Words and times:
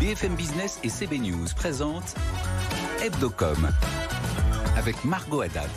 BFM 0.00 0.34
Business 0.36 0.78
et 0.82 0.88
CB 0.88 1.18
News 1.18 1.46
présentent 1.54 2.14
Hebdocom 3.02 3.68
avec 4.76 5.04
Margot 5.04 5.42
Haddad. 5.42 5.68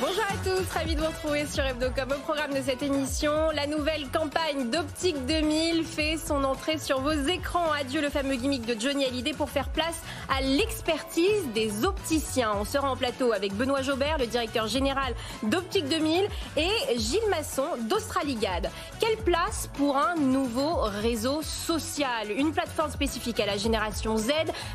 Bonjour 0.00 0.24
à 0.30 0.36
tous, 0.42 0.72
ravi 0.72 0.94
de 0.94 1.00
vous 1.00 1.08
retrouver 1.08 1.44
sur 1.44 1.62
Hebdocom. 1.62 2.10
Au 2.12 2.20
programme 2.20 2.54
de 2.54 2.62
cette 2.62 2.82
émission, 2.82 3.50
la 3.50 3.66
nouvelle 3.66 4.08
campagne 4.08 4.70
d'Optique 4.70 5.26
2000 5.26 5.84
fait 5.84 6.16
son 6.16 6.42
entrée 6.42 6.78
sur 6.78 7.02
vos 7.02 7.12
écrans. 7.12 7.70
Adieu 7.72 8.00
le 8.00 8.08
fameux 8.08 8.36
gimmick 8.36 8.64
de 8.64 8.80
Johnny 8.80 9.04
Hallyday 9.04 9.34
pour 9.34 9.50
faire 9.50 9.68
place 9.68 10.00
à 10.34 10.40
l'expertise 10.40 11.46
des 11.54 11.84
opticiens. 11.84 12.52
On 12.58 12.64
sera 12.64 12.90
en 12.90 12.96
plateau 12.96 13.32
avec 13.32 13.52
Benoît 13.52 13.82
Jobert, 13.82 14.16
le 14.16 14.26
directeur 14.26 14.68
général 14.68 15.14
d'Optique 15.42 15.86
2000 15.86 16.28
et 16.56 16.70
Gilles 16.96 17.28
Masson 17.28 17.66
d'Australigade. 17.82 18.70
Quelle 19.00 19.18
place 19.18 19.68
pour 19.74 19.98
un 19.98 20.14
nouveau 20.14 20.76
réseau 21.02 21.42
social? 21.42 22.30
Une 22.30 22.52
plateforme 22.52 22.90
spécifique 22.90 23.38
à 23.38 23.44
la 23.44 23.58
génération 23.58 24.16
Z 24.16 24.30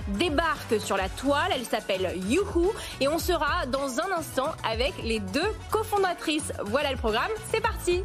débarque 0.09 0.79
sur 0.79 0.97
la 0.97 1.09
toile. 1.09 1.49
Elle 1.55 1.65
s'appelle 1.65 2.13
Youhoo 2.29 2.71
et 3.01 3.07
on 3.07 3.17
sera 3.17 3.65
dans 3.65 3.99
un 3.99 4.19
instant 4.19 4.51
avec 4.63 4.93
les 5.03 5.14
deux 5.19 5.51
cofondatrices. 5.71 6.53
Voilà 6.65 6.91
le 6.91 6.97
programme, 6.97 7.31
c'est 7.51 7.61
parti 7.61 8.03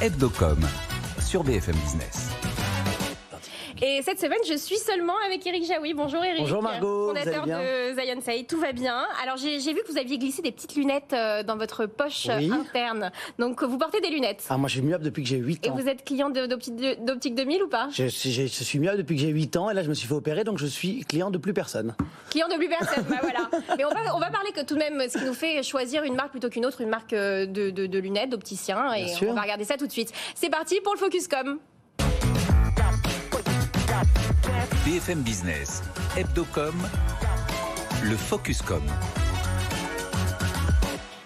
Hebdocom 0.00 0.60
sur 1.20 1.42
BFM 1.42 1.76
Business. 1.76 2.35
Et 3.82 4.00
cette 4.02 4.18
semaine, 4.18 4.38
je 4.48 4.56
suis 4.56 4.78
seulement 4.78 5.12
avec 5.26 5.46
Eric 5.46 5.64
Jaoui. 5.66 5.92
Bonjour 5.92 6.24
Eric. 6.24 6.40
Bonjour 6.40 6.62
Margot. 6.62 7.08
Fondateur 7.08 7.44
vous 7.44 7.50
allez 7.52 7.92
de 7.94 8.00
Zion 8.00 8.20
Say. 8.22 8.44
Tout 8.48 8.58
va 8.58 8.72
bien. 8.72 9.04
Alors 9.22 9.36
j'ai 9.36 9.58
vu 9.58 9.80
que 9.86 9.92
vous 9.92 9.98
aviez 9.98 10.16
glissé 10.16 10.40
des 10.40 10.50
petites 10.50 10.74
lunettes 10.76 11.12
euh, 11.12 11.42
dans 11.42 11.56
votre 11.58 11.84
poche 11.84 12.26
Oui. 12.38 12.50
interne. 12.50 13.10
Donc 13.38 13.62
vous 13.62 13.76
portez 13.76 14.00
des 14.00 14.08
lunettes. 14.08 14.44
Ah, 14.48 14.56
moi, 14.56 14.68
je 14.68 14.74
suis 14.74 14.82
myope 14.82 15.02
depuis 15.02 15.22
que 15.22 15.28
j'ai 15.28 15.36
8 15.36 15.66
Et 15.66 15.70
ans. 15.70 15.74
vous 15.74 15.88
êtes 15.88 16.04
client 16.04 16.30
d'Optique 16.30 17.34
2000 17.34 17.62
ou 17.64 17.68
pas? 17.68 17.88
Je, 17.92 18.06
suis- 18.06 18.32
je 18.32 18.46
suis 18.46 18.78
myope 18.78 18.96
depuis 18.96 19.14
que 19.16 19.20
j'ai 19.22 19.28
8 19.28 19.56
ans 19.58 19.68
et 19.68 19.74
là, 19.74 19.82
je 19.82 19.88
me 19.90 19.94
suis 19.94 20.08
fait 20.08 20.14
opérer, 20.14 20.42
donc 20.44 20.56
je 20.58 20.66
suis 20.66 21.04
client 21.04 21.30
de 21.30 21.38
plus 21.38 21.52
personne. 21.52 21.94
Client 22.30 22.48
de 22.48 22.54
plus 22.56 22.68
personne, 22.68 23.04
bah 23.10 23.18
voilà. 23.20 23.50
Mais 23.76 23.84
on 23.84 23.90
va, 23.90 24.16
on 24.16 24.18
va 24.20 24.30
parler 24.30 24.52
que 24.52 24.64
tout 24.64 24.74
de 24.74 24.78
même, 24.80 25.02
ce 25.08 25.18
qui 25.18 25.24
nous 25.24 25.34
fait 25.34 25.62
choisir 25.62 26.02
une 26.04 26.14
marque 26.14 26.30
plutôt 26.30 26.48
qu'une 26.48 26.64
autre, 26.64 26.80
une 26.80 26.88
marque 26.88 27.12
euh, 27.12 27.44
de, 27.44 27.68
de- 27.70 27.86
de 27.86 27.98
lunettes, 27.98 28.30
d'opticien. 28.30 28.94
Et 28.94 29.08
sûr. 29.08 29.28
on 29.28 29.34
va 29.34 29.42
regarder 29.42 29.64
ça 29.64 29.76
tout 29.76 29.86
de 29.86 29.92
suite. 29.92 30.12
C'est 30.34 30.50
parti 30.50 30.80
pour 30.82 30.94
le 30.94 30.98
Focus 30.98 31.28
Com. 31.28 31.58
BFM 34.86 35.22
Business, 35.22 35.82
Hebdocom, 36.16 36.76
le 38.04 38.14
Focuscom. 38.14 38.82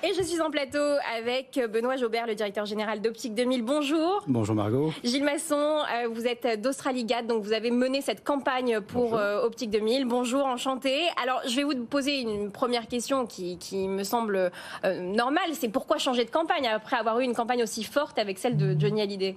Et 0.03 0.15
je 0.15 0.23
suis 0.23 0.41
en 0.41 0.51
plateau 0.51 0.79
avec 1.15 1.61
Benoît 1.71 1.97
Jobert, 1.97 2.27
le 2.27 2.35
directeur 2.35 2.65
général 2.65 3.03
d'Optique 3.03 3.35
2000. 3.35 3.63
Bonjour. 3.63 4.25
Bonjour 4.27 4.55
Margot. 4.55 4.95
Gilles 5.05 5.25
Masson, 5.25 5.55
euh, 5.95 6.09
vous 6.11 6.27
êtes 6.27 6.59
d'Australigade, 6.63 7.27
donc 7.27 7.43
vous 7.43 7.53
avez 7.53 7.71
mené 7.71 8.01
cette 8.01 8.25
campagne 8.25 8.81
pour 8.81 9.19
euh, 9.19 9.43
Optique 9.43 9.69
2000. 9.69 10.07
Bonjour, 10.07 10.47
enchanté. 10.47 11.03
Alors, 11.23 11.43
je 11.47 11.55
vais 11.55 11.65
vous 11.65 11.85
poser 11.85 12.21
une 12.21 12.51
première 12.51 12.89
question 12.89 13.27
qui, 13.27 13.59
qui 13.59 13.89
me 13.89 14.05
semble 14.05 14.53
euh, 14.87 15.01
normale. 15.03 15.51
C'est 15.53 15.69
pourquoi 15.69 15.99
changer 15.99 16.25
de 16.25 16.31
campagne 16.31 16.67
après 16.67 16.97
avoir 16.97 17.21
eu 17.21 17.25
une 17.25 17.35
campagne 17.35 17.63
aussi 17.63 17.85
forte 17.85 18.19
avec 18.19 18.39
celle 18.39 18.57
de 18.57 18.75
Johnny 18.81 19.03
Hallyday? 19.03 19.37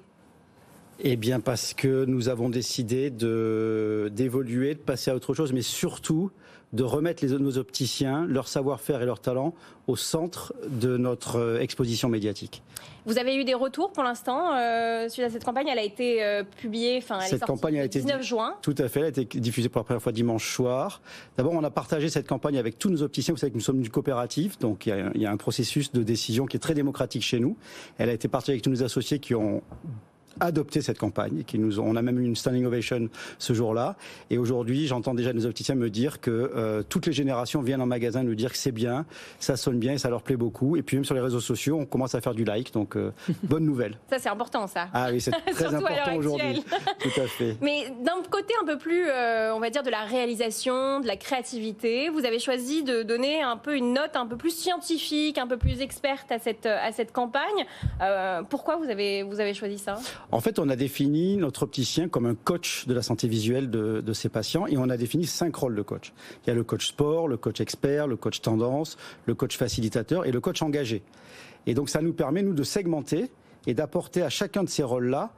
Eh 1.00 1.16
bien, 1.16 1.40
parce 1.40 1.74
que 1.74 2.06
nous 2.06 2.30
avons 2.30 2.50
décidé 2.50 3.09
de 3.09 4.12
d'évoluer, 4.14 4.76
de 4.76 4.80
passer 4.80 5.12
à 5.12 5.16
autre 5.16 5.34
chose, 5.34 5.52
mais 5.54 5.62
surtout 5.62 6.31
de 6.74 6.84
remettre 6.84 7.24
les, 7.24 7.38
nos 7.38 7.58
opticiens, 7.58 8.26
leur 8.26 8.48
savoir-faire 8.48 9.02
et 9.02 9.06
leur 9.06 9.20
talent 9.20 9.54
au 9.86 9.96
centre 9.96 10.54
de 10.68 10.98
notre 10.98 11.36
euh, 11.38 11.59
exposition 11.59 12.09
médiatique. 12.09 12.64
Vous 13.06 13.20
avez 13.20 13.36
eu 13.36 13.44
des 13.44 13.54
retours 13.54 13.92
pour 13.92 14.04
l'instant 14.04 14.56
euh, 14.56 15.08
suite 15.08 15.26
à 15.26 15.30
cette 15.30 15.44
campagne? 15.44 15.68
Elle 15.68 15.78
a 15.78 15.84
été 15.84 16.24
euh, 16.24 16.44
publiée, 16.44 16.98
enfin, 16.98 17.20
elle 17.20 17.25
est 17.25 17.38
sortie 17.38 17.46
campagne 17.46 17.75
a 17.78 17.81
le 17.81 17.86
été 17.86 18.00
19 18.00 18.24
juin. 18.24 18.56
Tout 18.64 18.74
à 18.80 18.88
fait, 18.88 19.02
elle 19.02 19.06
a 19.06 19.10
été 19.10 19.25
diffusée 19.40 19.70
pour 19.70 19.81
la 19.81 19.84
première 19.84 20.02
fois 20.02 20.12
dimanche 20.12 20.52
soir. 20.52 21.02
D'abord, 21.38 21.54
on 21.54 21.64
a 21.64 21.70
partagé 21.70 22.10
cette 22.10 22.28
campagne 22.28 22.58
avec 22.58 22.80
tous 22.80 22.90
nos 22.90 23.04
opticiens. 23.04 23.36
Vous 23.36 23.40
savez 23.40 23.52
que 23.52 23.58
nous 23.58 23.64
sommes 23.64 23.80
une 23.80 23.90
coopérative, 23.90 24.58
donc 24.60 24.88
il 24.88 24.90
y 24.90 24.92
a, 24.94 25.12
il 25.14 25.22
y 25.22 25.25
a 25.28 25.31
un 25.31 25.38
processus 25.38 25.92
de 25.92 26.02
décision 26.02 26.48
qui 26.48 26.58
est 26.58 26.62
très 26.62 26.74
démocratique 26.74 27.22
chez 27.22 27.40
nous. 27.40 27.56
Elle 28.00 28.10
a 28.10 28.14
été 28.14 28.28
partagée 28.28 28.54
avec 28.54 28.64
tous 28.64 28.72
nos 28.72 28.84
associés 28.84 29.20
qui 29.20 29.36
ont 29.36 29.62
adopté 30.40 30.82
cette 30.82 30.98
campagne 30.98 31.40
et 31.40 31.44
qui 31.44 31.60
nous 31.60 31.80
ont, 31.80 31.86
on 31.88 31.96
a 31.96 32.02
même 32.02 32.20
eu 32.20 32.26
une 32.26 32.36
standing 32.36 32.66
ovation 32.66 33.10
ce 33.38 33.54
jour-là. 33.54 33.96
Et 34.30 34.38
aujourd'hui 34.38 34.88
j'entends 34.88 35.14
déjà 35.14 35.34
nos 35.34 35.46
opticiens 35.46 35.76
me 35.76 35.90
dire 35.90 36.20
que 36.22 36.32
euh, 36.32 36.84
toutes 36.88 37.06
les 37.06 37.14
générations 37.14 37.62
viennent 37.62 37.82
en 37.82 37.86
magasin 37.86 38.24
nous 38.24 38.36
dire 38.36 38.52
que 38.52 38.58
c'est 38.58 38.72
bien 38.72 39.06
ça 39.40 39.56
sonne 39.56 39.80
bien 39.80 39.94
et 39.94 39.98
ça 39.98 40.10
leur 40.10 40.22
plaît 40.22 40.36
beaucoup. 40.36 40.78
Et 40.78 40.82
puis 40.82 40.98
même 40.98 41.06
sur 41.06 41.16
les 41.16 41.22
réseaux 41.22 41.40
sociaux 41.40 41.78
on 41.80 41.86
commence 41.86 42.16
à 42.16 42.22
faire 42.22 42.34
du 42.34 42.44
like. 42.44 42.74
Donc 42.74 42.96
euh, 42.96 43.12
bonne 43.44 43.66
nouvelle. 43.66 43.98
Ça, 44.10 44.20
c'est 44.20 44.30
important, 44.30 44.68
ça. 44.68 44.88
ah 44.94 45.10
oui 45.12 45.22
c'est 45.22 45.32
très 45.52 45.54
Surtout 45.54 45.86
à 45.86 45.90
l'heure 45.90 46.00
important 46.02 46.16
aujourd'hui. 46.16 46.48
actuelle. 46.60 46.80
tout 47.00 47.22
à 47.22 47.28
fait. 47.28 47.58
Mais 47.62 47.94
d'un 48.04 48.22
côté 48.30 48.54
un 48.62 48.66
peu 48.66 48.78
plus, 48.78 49.06
euh, 49.08 49.54
on 49.54 49.60
va 49.60 49.70
dire, 49.70 49.84
de 49.84 49.90
la 49.90 50.04
réalisation, 50.04 51.00
de 51.00 51.08
la 51.08 51.18
créativité, 51.18 52.10
vous 52.10 52.26
avez 52.26 52.40
choisi 52.40 52.84
de 52.84 53.04
donner 53.04 53.42
un 53.42 53.58
peu 53.58 53.76
une 53.76 53.94
note 53.94 54.16
un 54.16 54.26
peu 54.26 54.38
plus 54.38 54.52
scientifique, 54.52 55.38
un 55.38 55.48
peu 55.48 55.58
plus 55.58 55.82
experte 55.82 56.32
à 56.32 56.40
cette, 56.40 56.66
à 56.66 56.92
cette 56.92 57.12
campagne. 57.12 57.44
Pourquoi 58.50 58.78
vous 58.78 58.90
avez, 58.90 59.24
vous 59.24 59.40
avez 59.40 59.54
choisi 59.54 59.78
ça? 59.78 59.96
En 60.32 60.40
fait, 60.40 60.60
on 60.60 60.70
a 60.70 60.76
défini 60.76 61.38
notre 61.38 61.64
opticien 61.64 62.10
comme 62.10 62.26
un 62.26 62.36
coach 62.36 62.88
de 62.88 62.94
la 62.94 63.02
santé 63.02 63.28
visuelle 63.28 63.70
de, 63.70 64.02
de 64.02 64.14
ses 64.14 64.30
patients 64.30 64.66
et 64.68 64.78
on 64.78 64.90
a 64.90 64.98
défini 64.98 65.26
cinq 65.26 65.56
rôles 65.56 65.76
de 65.76 65.82
coach. 65.82 66.14
Il 66.44 66.50
y 66.50 66.52
a 66.52 66.56
le 66.56 66.64
coach 66.64 66.88
sport, 66.88 67.28
le 67.28 67.38
coach 67.38 67.62
expert, 67.62 68.08
le 68.08 68.16
coach 68.16 68.42
tendance, 68.42 68.98
le 69.26 69.36
coach 69.36 69.58
facilitateur 69.58 70.26
et 70.26 70.32
le 70.32 70.40
coach 70.40 70.62
engagé. 70.62 71.04
Et 71.68 71.74
donc 71.74 71.90
ça 71.90 72.02
nous 72.02 72.14
permet, 72.14 72.42
nous, 72.42 72.54
de 72.54 72.64
segmenter 72.64 73.30
et 73.68 73.74
d'apporter 73.74 74.22
à 74.22 74.30
chacun 74.30 74.64
de 74.64 74.70
ces 74.70 74.84
rôles-là 74.84 75.34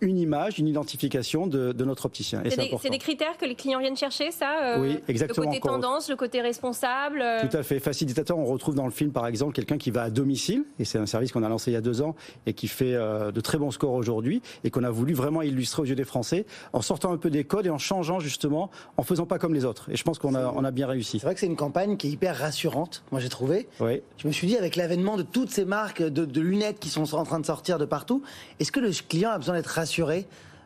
une 0.00 0.18
image, 0.18 0.58
une 0.58 0.68
identification 0.68 1.46
de, 1.46 1.72
de 1.72 1.84
notre 1.84 2.06
opticien. 2.06 2.42
Et 2.44 2.50
C'est 2.50 2.90
des, 2.90 2.98
critères 2.98 3.36
que 3.38 3.44
les 3.44 3.54
clients 3.54 3.80
viennent 3.80 3.96
chercher, 3.96 4.30
ça 4.30 4.76
euh, 4.76 4.80
Oui, 4.80 4.98
exactement, 5.08 5.46
Le 5.50 5.58
côté 5.58 5.60
tendance, 5.60 6.08
le 6.08 6.16
côté 6.16 6.40
responsable. 6.40 7.20
euh, 7.22 7.46
Tout 7.48 7.56
à 7.56 7.62
fait. 7.62 7.80
Facilitateur, 7.80 8.38
on 8.38 8.44
retrouve 8.44 8.74
dans 8.74 8.84
le 8.86 8.90
film 8.90 9.12
par 9.12 9.26
exemple 9.26 9.52
quelqu'un 9.52 9.78
qui 9.78 9.90
va 9.90 10.02
à 10.04 10.10
domicile, 10.10 10.64
et 10.78 10.84
c'est 10.84 10.98
un 10.98 11.06
service 11.06 11.32
qu'on 11.32 11.42
a 11.42 11.48
lancé 11.48 11.70
il 11.70 11.74
y 11.74 11.76
a 11.76 11.80
deux 11.80 12.02
ans 12.02 12.14
et 12.46 12.54
qui 12.54 12.68
fait 12.68 12.94
euh, 12.94 13.30
de 13.30 13.40
très 13.40 13.58
bons 13.58 13.70
scores 13.70 13.92
aujourd'hui, 13.94 14.42
et 14.64 14.70
qu'on 14.70 14.84
a 14.84 14.90
voulu 14.90 15.12
vraiment 15.14 15.42
illustrer 15.42 15.82
aux 15.82 15.86
yeux 15.86 15.94
des 15.94 16.04
Français 16.04 16.46
en 16.72 16.80
sortant 16.80 17.12
un 17.12 17.18
peu 17.18 17.30
des 17.30 17.44
codes 17.44 17.66
et 17.66 17.70
en 17.70 17.78
changeant 17.78 18.20
justement, 18.20 18.70
en 18.96 19.02
faisant 19.02 19.26
pas 19.26 19.38
comme 19.38 19.54
les 19.54 19.64
autres. 19.64 19.90
Et 19.90 19.96
je 19.96 20.02
pense 20.04 20.18
qu'on 20.18 20.34
a, 20.34 20.52
on 20.54 20.64
a 20.64 20.70
bien 20.70 20.86
réussi. 20.86 21.18
C'est 21.18 21.26
vrai 21.26 21.34
que 21.34 21.40
c'est 21.40 21.46
une 21.46 21.56
campagne 21.56 21.96
qui 21.96 22.08
est 22.08 22.10
hyper 22.10 22.36
rassurante, 22.36 23.02
moi 23.12 23.20
j'ai 23.20 23.28
trouvé. 23.28 23.68
Oui. 23.80 24.00
Je 24.18 24.26
me 24.26 24.32
suis 24.32 24.46
dit, 24.46 24.56
avec 24.56 24.76
l'avènement 24.76 25.16
de 25.16 25.22
toutes 25.22 25.50
ces 25.50 25.64
marques 25.64 26.02
de, 26.02 26.24
de 26.24 26.40
lunettes 26.40 26.78
qui 26.78 26.88
sont 26.88 27.14
en 27.14 27.24
train 27.24 27.40
de 27.40 27.46
sortir 27.46 27.78
de 27.78 27.84
partout, 27.84 28.22
est-ce 28.60 28.72
que 28.72 28.80
le 28.80 28.90
client 29.08 29.30
a 29.30 29.38
besoin 29.38 29.54
d'être 29.56 29.66
rassuré 29.66 29.89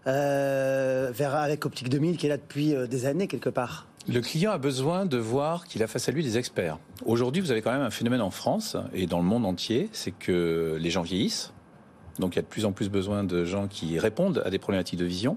euh, 0.06 1.10
vers, 1.14 1.34
avec 1.34 1.64
Optique 1.64 1.88
2000 1.88 2.16
qui 2.16 2.26
est 2.26 2.28
là 2.28 2.36
depuis 2.36 2.74
euh, 2.74 2.86
des 2.86 3.06
années 3.06 3.26
quelque 3.26 3.48
part 3.48 3.86
Le 4.06 4.20
client 4.20 4.50
a 4.52 4.58
besoin 4.58 5.06
de 5.06 5.16
voir 5.16 5.66
qu'il 5.66 5.82
a 5.82 5.86
face 5.86 6.08
à 6.08 6.12
lui 6.12 6.22
des 6.22 6.36
experts. 6.36 6.78
Aujourd'hui, 7.06 7.40
vous 7.40 7.50
avez 7.50 7.62
quand 7.62 7.72
même 7.72 7.82
un 7.82 7.90
phénomène 7.90 8.20
en 8.20 8.30
France 8.30 8.76
et 8.92 9.06
dans 9.06 9.18
le 9.18 9.24
monde 9.24 9.46
entier, 9.46 9.88
c'est 9.92 10.10
que 10.10 10.76
les 10.78 10.90
gens 10.90 11.02
vieillissent. 11.02 11.52
Donc 12.18 12.34
il 12.34 12.36
y 12.36 12.38
a 12.38 12.42
de 12.42 12.46
plus 12.46 12.64
en 12.64 12.72
plus 12.72 12.90
besoin 12.90 13.24
de 13.24 13.44
gens 13.44 13.66
qui 13.66 13.98
répondent 13.98 14.42
à 14.44 14.50
des 14.50 14.58
problématiques 14.58 14.98
de 14.98 15.04
vision. 15.04 15.36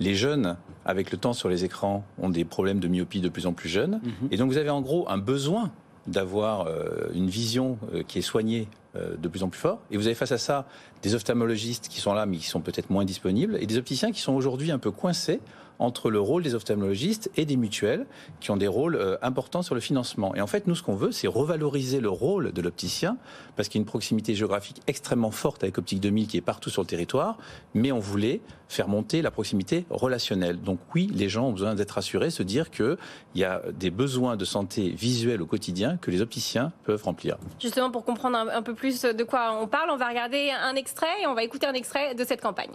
Les 0.00 0.16
jeunes, 0.16 0.56
avec 0.84 1.12
le 1.12 1.18
temps 1.18 1.32
sur 1.32 1.48
les 1.48 1.64
écrans, 1.64 2.04
ont 2.18 2.30
des 2.30 2.44
problèmes 2.44 2.80
de 2.80 2.88
myopie 2.88 3.20
de 3.20 3.28
plus 3.28 3.46
en 3.46 3.52
plus 3.52 3.68
jeunes. 3.68 4.00
Et 4.32 4.36
donc 4.36 4.50
vous 4.50 4.58
avez 4.58 4.70
en 4.70 4.80
gros 4.80 5.08
un 5.08 5.18
besoin 5.18 5.70
d'avoir 6.06 6.66
euh, 6.66 7.08
une 7.14 7.28
vision 7.28 7.78
euh, 7.94 8.02
qui 8.02 8.18
est 8.18 8.22
soignée 8.22 8.68
de 8.94 9.28
plus 9.28 9.42
en 9.42 9.48
plus 9.48 9.60
fort. 9.60 9.80
Et 9.90 9.96
vous 9.96 10.06
avez 10.06 10.14
face 10.14 10.32
à 10.32 10.38
ça 10.38 10.66
des 11.02 11.14
ophtalmologistes 11.14 11.88
qui 11.88 12.00
sont 12.00 12.14
là, 12.14 12.26
mais 12.26 12.36
qui 12.36 12.46
sont 12.46 12.60
peut-être 12.60 12.90
moins 12.90 13.04
disponibles, 13.04 13.58
et 13.60 13.66
des 13.66 13.76
opticiens 13.76 14.12
qui 14.12 14.20
sont 14.20 14.32
aujourd'hui 14.32 14.70
un 14.70 14.78
peu 14.78 14.90
coincés 14.90 15.40
entre 15.78 16.10
le 16.10 16.20
rôle 16.20 16.42
des 16.42 16.54
ophtalmologistes 16.54 17.30
et 17.36 17.44
des 17.44 17.56
mutuelles 17.56 18.06
qui 18.40 18.50
ont 18.50 18.56
des 18.56 18.68
rôles 18.68 18.96
euh, 18.96 19.16
importants 19.22 19.62
sur 19.62 19.74
le 19.74 19.80
financement. 19.80 20.34
Et 20.34 20.40
en 20.40 20.46
fait, 20.46 20.66
nous, 20.66 20.74
ce 20.74 20.82
qu'on 20.82 20.94
veut, 20.94 21.12
c'est 21.12 21.26
revaloriser 21.26 22.00
le 22.00 22.08
rôle 22.08 22.52
de 22.52 22.62
l'opticien 22.62 23.16
parce 23.56 23.68
qu'il 23.68 23.78
y 23.78 23.80
a 23.80 23.82
une 23.82 23.86
proximité 23.86 24.34
géographique 24.34 24.80
extrêmement 24.86 25.30
forte 25.30 25.62
avec 25.62 25.78
Optique 25.78 26.00
2000 26.00 26.26
qui 26.26 26.36
est 26.36 26.42
partout 26.42 26.70
sur 26.70 26.82
le 26.82 26.86
territoire, 26.86 27.38
mais 27.74 27.92
on 27.92 27.98
voulait 27.98 28.40
faire 28.68 28.88
monter 28.88 29.22
la 29.22 29.30
proximité 29.30 29.86
relationnelle. 29.90 30.60
Donc 30.60 30.78
oui, 30.94 31.10
les 31.14 31.28
gens 31.28 31.48
ont 31.48 31.52
besoin 31.52 31.74
d'être 31.74 31.92
rassurés, 31.92 32.30
se 32.30 32.42
dire 32.42 32.70
qu'il 32.70 32.96
y 33.34 33.44
a 33.44 33.62
des 33.72 33.90
besoins 33.90 34.36
de 34.36 34.44
santé 34.44 34.90
visuelle 34.90 35.42
au 35.42 35.46
quotidien 35.46 35.96
que 35.98 36.10
les 36.10 36.22
opticiens 36.22 36.72
peuvent 36.84 37.02
remplir. 37.02 37.36
Justement, 37.60 37.90
pour 37.90 38.04
comprendre 38.04 38.36
un, 38.36 38.48
un 38.48 38.62
peu 38.62 38.74
plus 38.74 39.02
de 39.02 39.24
quoi 39.24 39.58
on 39.60 39.66
parle, 39.66 39.90
on 39.90 39.96
va 39.96 40.08
regarder 40.08 40.50
un 40.50 40.74
extrait 40.74 41.22
et 41.22 41.26
on 41.26 41.34
va 41.34 41.44
écouter 41.44 41.66
un 41.66 41.74
extrait 41.74 42.14
de 42.14 42.24
cette 42.24 42.40
campagne. 42.40 42.72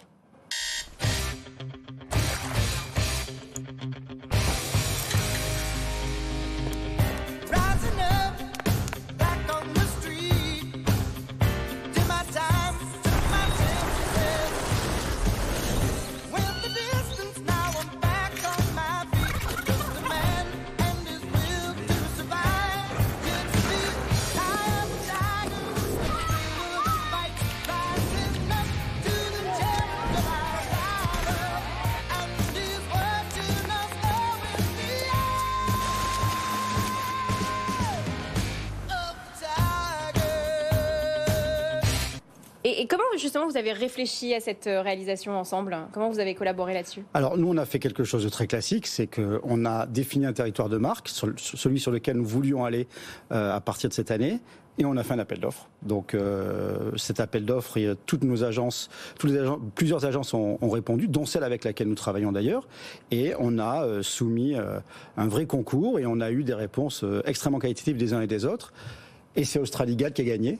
Et, 42.79 42.87
comment 42.87 43.03
justement 43.17 43.45
vous 43.45 43.57
avez 43.57 43.73
réfléchi 43.73 44.33
à 44.33 44.39
cette 44.39 44.67
euh, 44.67 44.81
réalisation 44.81 45.37
ensemble? 45.37 45.77
Comment 45.91 46.09
vous 46.09 46.19
avez 46.19 46.33
collaboré 46.33 46.73
là-dessus? 46.73 47.03
Alors 47.13 47.37
nous, 47.37 47.49
on 47.49 47.57
a 47.57 47.65
fait 47.65 47.79
quelque 47.79 48.05
chose 48.05 48.23
de 48.23 48.29
très 48.29 48.47
classique, 48.47 48.87
c'est 48.87 49.07
qu'on 49.07 49.65
a 49.65 49.85
défini 49.85 50.25
un 50.25 50.31
territoire 50.31 50.69
de 50.69 50.77
marque, 50.77 51.09
celui 51.09 51.79
sur 51.79 51.91
lequel 51.91 52.15
nous 52.15 52.25
voulions 52.25 52.63
aller 52.63 52.87
euh, 53.33 53.53
à 53.53 53.59
partir 53.59 53.89
de 53.89 53.93
cette 53.93 54.11
année. 54.11 54.39
Et 54.77 54.85
on 54.85 54.95
a 54.95 55.03
fait 55.03 55.13
un 55.13 55.19
appel 55.19 55.41
d'offres. 55.41 55.67
Donc 55.81 56.13
euh, 56.13 56.91
cet 56.95 57.19
appel 57.19 57.43
d'offres, 57.43 57.77
toutes 58.05 58.23
nos 58.23 58.45
agences, 58.45 58.89
tous 59.19 59.27
les 59.27 59.37
agents, 59.37 59.59
plusieurs 59.75 60.05
agences 60.05 60.33
ont, 60.33 60.57
répondu, 60.61 61.09
dont 61.09 61.25
celle 61.25 61.43
avec 61.43 61.65
laquelle 61.65 61.89
nous 61.89 61.95
travaillons 61.95 62.31
d'ailleurs. 62.31 62.65
Et 63.11 63.33
on 63.39 63.59
a 63.59 64.01
soumis 64.03 64.55
un 64.55 65.27
vrai 65.27 65.47
concours 65.47 65.99
et 65.99 66.05
on 66.05 66.21
a 66.21 66.31
eu 66.31 66.45
des 66.45 66.53
réponses 66.53 67.03
extrêmement 67.25 67.59
qualitatives 67.59 67.97
des 67.97 68.13
uns 68.13 68.21
et 68.21 68.27
des 68.27 68.45
autres. 68.45 68.71
Et 69.35 69.43
c'est 69.43 69.59
Australigad 69.59 70.13
qui 70.13 70.21
a 70.21 70.25
gagné. 70.25 70.59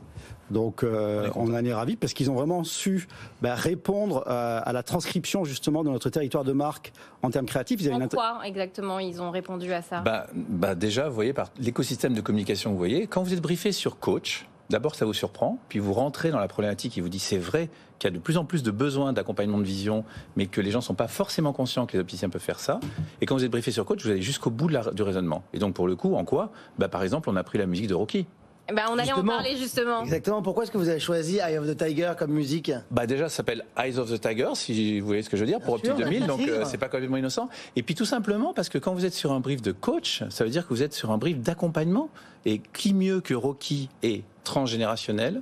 Donc 0.51 0.84
euh, 0.84 1.30
on 1.36 1.54
en 1.54 1.63
est 1.66 1.74
ravis 1.74 1.96
parce 1.96 2.13
qu'ils 2.13 2.30
ont 2.31 2.36
vraiment 2.36 2.63
su 2.63 3.07
bah, 3.42 3.56
répondre 3.56 4.24
à, 4.28 4.60
à 4.60 4.74
la 4.74 4.84
transcription 4.84 5.44
justement 5.46 5.84
de 5.84 5.90
notre 5.90 6.10
territoire 6.10 6.44
de 6.44 6.54
marque 6.54 6.92
en 7.22 7.30
termes 7.30 7.46
créatifs. 7.46 7.80
Ils 7.81 7.88
avaient 7.88 7.98
une 7.98 8.04
En 8.04 8.07
quoi 8.07 8.40
exactement 8.46 9.00
ils 9.00 9.22
ont 9.22 9.31
répondu 9.31 9.72
à 9.74 9.81
ça? 9.81 10.01
Bah, 10.01 10.28
bah 10.34 10.75
déjà, 10.75 11.07
vous 11.10 11.16
voyez, 11.16 11.34
par 11.34 11.50
l'écosystème 11.60 12.13
de 12.13 12.22
communication 12.22 12.69
que 12.69 12.74
vous 12.74 12.80
voyez, 12.80 13.07
quand 13.07 13.24
vous 13.24 13.34
êtes 13.34 13.42
briefé 13.42 13.72
sur 13.72 14.00
coach, 14.00 14.48
d'abord 14.69 14.96
ça 14.96 15.06
vous 15.06 15.13
surprend, 15.13 15.57
puis 15.69 15.80
vous 15.80 15.94
rentrez 15.94 16.31
dans 16.31 16.40
la 16.40 16.48
problématique 16.48 16.98
et 16.98 17.01
vous 17.01 17.10
dit 17.10 17.19
c'est 17.19 17.38
vrai 17.38 17.69
qu'il 17.98 18.10
y 18.10 18.13
a 18.13 18.16
de 18.16 18.22
plus 18.22 18.38
en 18.38 18.46
plus 18.46 18.63
de 18.63 18.72
besoins 18.72 19.12
d'accompagnement 19.13 19.57
de 19.57 19.63
vision, 19.63 20.06
mais 20.38 20.46
que 20.46 20.62
les 20.62 20.72
gens 20.72 20.80
sont 20.80 20.94
pas 20.94 21.10
forcément 21.10 21.51
conscients 21.54 21.86
que 21.86 21.94
les 21.94 22.00
opticiens 22.00 22.30
peuvent 22.30 22.42
faire 22.42 22.60
ça. 22.60 22.80
Et 23.19 23.25
quand 23.25 23.36
vous 23.36 23.44
êtes 23.44 23.51
briefé 23.51 23.72
sur 23.72 23.84
coach, 23.86 24.04
vous 24.06 24.10
allez 24.12 24.22
jusqu'au 24.22 24.50
bout 24.50 24.68
de 24.68 24.74
la- 24.74 24.92
du 24.92 25.01
raisonnement. 25.04 25.44
Et 25.54 25.60
donc 25.60 25.74
pour 25.74 25.86
le 25.88 25.96
coup, 25.98 26.16
en 26.16 26.24
quoi? 26.24 26.51
Bah, 26.78 26.88
Par 26.88 27.04
exemple, 27.04 27.30
on 27.30 27.36
a 27.36 27.44
pris 27.44 27.57
la 27.57 27.66
musique 27.66 27.88
de 27.88 27.96
Rocky. 27.96 28.25
Eh 28.69 28.74
ben, 28.74 28.83
On 28.89 28.98
allait 28.98 29.12
en 29.13 29.24
parler 29.24 29.56
justement. 29.57 30.04
Exactement. 30.04 30.42
Pourquoi 30.42 30.63
est-ce 30.63 30.71
que 30.71 30.77
vous 30.77 30.89
avez 30.89 31.00
choisi 31.00 31.38
Eye 31.38 31.57
of 31.57 31.68
the 31.68 31.75
Tiger 31.75 32.13
comme 32.18 32.31
musique 32.31 32.71
Bah 32.92 33.07
déjà, 33.07 33.30
ça 33.30 33.38
s'appelle 33.38 33.66
Eyes 33.77 33.98
of 33.98 34.12
the 34.12 34.19
Tiger, 34.19 34.50
si 34.54 35.00
vous 35.00 35.07
voyez 35.07 35.24
ce 35.24 35.30
que 35.30 35.38
je 35.38 35.42
veux 35.42 35.48
dire, 35.48 35.60
pour 35.60 35.75
Optique 35.75 35.92
sûr, 35.92 35.98
2000, 35.98 36.27
donc 36.27 36.42
euh, 36.42 36.66
c'est 36.66 36.77
pas 36.77 36.88
complètement 36.88 37.18
innocent. 37.18 37.50
Et 37.75 37.83
puis 37.83 37.95
tout 37.95 38.06
simplement 38.06 38.54
parce 38.54 38.69
que 38.69 38.77
quand 38.77 38.94
vous 38.94 39.06
êtes 39.06 39.13
sur 39.13 39.31
un 39.31 39.39
brief 39.39 39.62
de 39.62 39.71
coach, 39.71 40.24
ça 40.30 40.44
veut 40.44 40.50
dire 40.50 40.68
que 40.68 40.74
vous 40.74 40.83
êtes 40.83 40.94
sur 40.94 41.12
un 41.12 41.18
brief 41.18 41.39
d'accompagnement. 41.39 42.10
Et 42.45 42.62
qui 42.74 42.94
mieux 42.94 43.19
que 43.19 43.33
Rocky 43.33 43.89
est 44.01 44.24
transgénérationnel, 44.44 45.42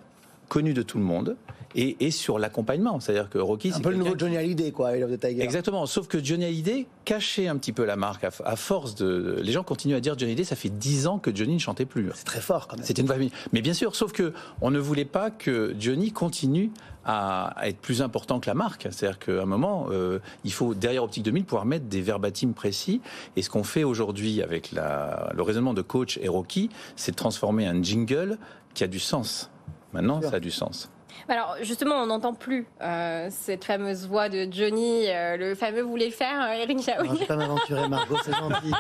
connu 0.50 0.73
de 0.73 0.81
tout 0.81 0.97
le 0.97 1.03
monde, 1.03 1.35
et, 1.75 1.97
et 1.99 2.11
sur 2.11 2.39
l'accompagnement. 2.39 2.99
C'est-à-dire 2.99 3.29
que 3.29 3.37
Rocky, 3.37 3.71
Un 3.75 3.79
peu 3.79 3.89
le 3.91 3.97
nouveau 3.97 4.13
qui- 4.13 4.19
Johnny 4.19 4.37
Hallyday, 4.37 4.71
quoi, 4.71 4.91
the 4.93 5.19
Tiger. 5.19 5.41
Exactement, 5.43 5.85
sauf 5.85 6.07
que 6.07 6.23
Johnny 6.23 6.45
Hallyday 6.45 6.87
cachait 7.05 7.47
un 7.47 7.57
petit 7.57 7.73
peu 7.73 7.85
la 7.85 7.95
marque 7.95 8.23
à, 8.23 8.31
à 8.45 8.55
force 8.55 8.95
de... 8.95 9.39
Les 9.43 9.51
gens 9.51 9.63
continuent 9.63 9.95
à 9.95 9.99
dire 9.99 10.13
Johnny 10.17 10.31
Hallyday, 10.31 10.43
ça 10.45 10.55
fait 10.55 10.69
10 10.69 11.07
ans 11.07 11.19
que 11.19 11.35
Johnny 11.35 11.53
ne 11.55 11.59
chantait 11.59 11.85
plus. 11.85 12.09
C'est 12.15 12.23
très 12.25 12.41
fort, 12.41 12.67
quand 12.67 12.77
même. 12.77 12.85
C'était 12.85 13.01
une 13.01 13.07
famille. 13.07 13.31
Mais 13.53 13.61
bien 13.61 13.73
sûr, 13.73 13.95
sauf 13.95 14.11
que 14.11 14.33
on 14.61 14.71
ne 14.71 14.79
voulait 14.79 15.05
pas 15.05 15.29
que 15.29 15.75
Johnny 15.79 16.11
continue 16.11 16.71
à, 17.05 17.47
à 17.57 17.67
être 17.69 17.77
plus 17.79 18.01
important 18.01 18.39
que 18.39 18.47
la 18.47 18.53
marque. 18.53 18.87
C'est-à-dire 18.91 19.19
qu'à 19.19 19.41
un 19.41 19.45
moment, 19.45 19.87
euh, 19.91 20.19
il 20.43 20.51
faut 20.51 20.73
derrière 20.73 21.03
Optique 21.03 21.23
2000 21.23 21.45
pouvoir 21.45 21.65
mettre 21.65 21.85
des 21.85 22.01
verbatims 22.01 22.53
précis. 22.53 23.01
Et 23.35 23.41
ce 23.41 23.49
qu'on 23.49 23.63
fait 23.63 23.83
aujourd'hui 23.85 24.41
avec 24.41 24.71
la, 24.73 25.31
le 25.35 25.41
raisonnement 25.41 25.73
de 25.73 25.81
coach 25.81 26.17
et 26.21 26.27
Rocky, 26.27 26.69
c'est 26.95 27.11
de 27.11 27.15
transformer 27.17 27.65
un 27.65 27.81
jingle 27.81 28.37
qui 28.73 28.83
a 28.83 28.87
du 28.87 28.99
sens. 28.99 29.49
Maintenant, 29.93 30.21
ça 30.21 30.35
a 30.35 30.39
du 30.39 30.51
sens. 30.51 30.89
Alors 31.29 31.55
justement, 31.61 31.95
on 31.95 32.05
n'entend 32.07 32.33
plus 32.33 32.67
euh, 32.81 33.27
cette 33.31 33.63
fameuse 33.65 34.07
voix 34.07 34.29
de 34.29 34.47
Johnny, 34.51 35.05
euh, 35.09 35.37
le 35.37 35.55
fameux 35.55 35.81
le 35.81 36.09
faire, 36.11 36.41
euh, 36.41 36.61
Eric 36.63 36.77
Non, 36.77 36.83
Jaoui. 36.83 37.09
je 37.13 37.19
vais 37.19 37.25
pas 37.25 37.35
m'aventurer, 37.35 37.87
Margot, 37.89 38.15
c'est 38.23 38.33
gentil. 38.33 38.71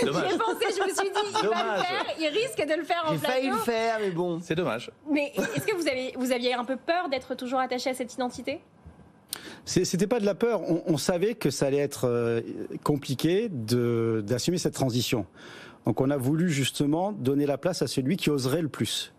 J'y 0.00 0.04
Dommage. 0.06 0.32
ai 0.32 0.38
pensé, 0.38 0.66
je 0.76 0.82
me 0.82 0.88
suis 0.88 1.10
dit, 1.10 1.20
il 1.42 1.48
va 1.48 1.76
le 1.76 1.82
faire, 1.82 2.04
il 2.20 2.26
risque 2.28 2.68
de 2.68 2.74
le 2.76 2.84
faire 2.84 3.02
en 3.06 3.12
J'ai 3.12 3.18
failli 3.18 3.48
plateau. 3.48 3.56
le 3.56 3.62
faire, 3.62 3.98
mais 4.00 4.10
bon. 4.10 4.40
C'est 4.42 4.54
dommage. 4.54 4.90
Mais 5.10 5.32
est-ce 5.36 5.66
que 5.66 5.74
vous, 5.74 5.88
avez, 5.88 6.12
vous 6.16 6.32
aviez 6.32 6.54
un 6.54 6.64
peu 6.64 6.76
peur 6.76 7.08
d'être 7.08 7.34
toujours 7.34 7.60
attaché 7.60 7.90
à 7.90 7.94
cette 7.94 8.12
identité? 8.12 8.60
C'était 9.64 10.06
pas 10.06 10.20
de 10.20 10.26
la 10.26 10.34
peur. 10.34 10.60
On, 10.62 10.82
on 10.86 10.96
savait 10.98 11.34
que 11.34 11.48
ça 11.50 11.66
allait 11.66 11.78
être 11.78 12.04
euh, 12.06 12.40
compliqué 12.82 13.48
d'assumer 13.50 14.58
cette 14.58 14.74
transition. 14.74 15.24
Donc 15.86 16.00
on 16.00 16.10
a 16.10 16.16
voulu 16.16 16.50
justement 16.50 17.12
donner 17.12 17.46
la 17.46 17.56
place 17.58 17.80
à 17.82 17.86
celui 17.86 18.16
qui 18.16 18.28
oserait 18.30 18.62
le 18.62 18.68
plus. 18.68 19.13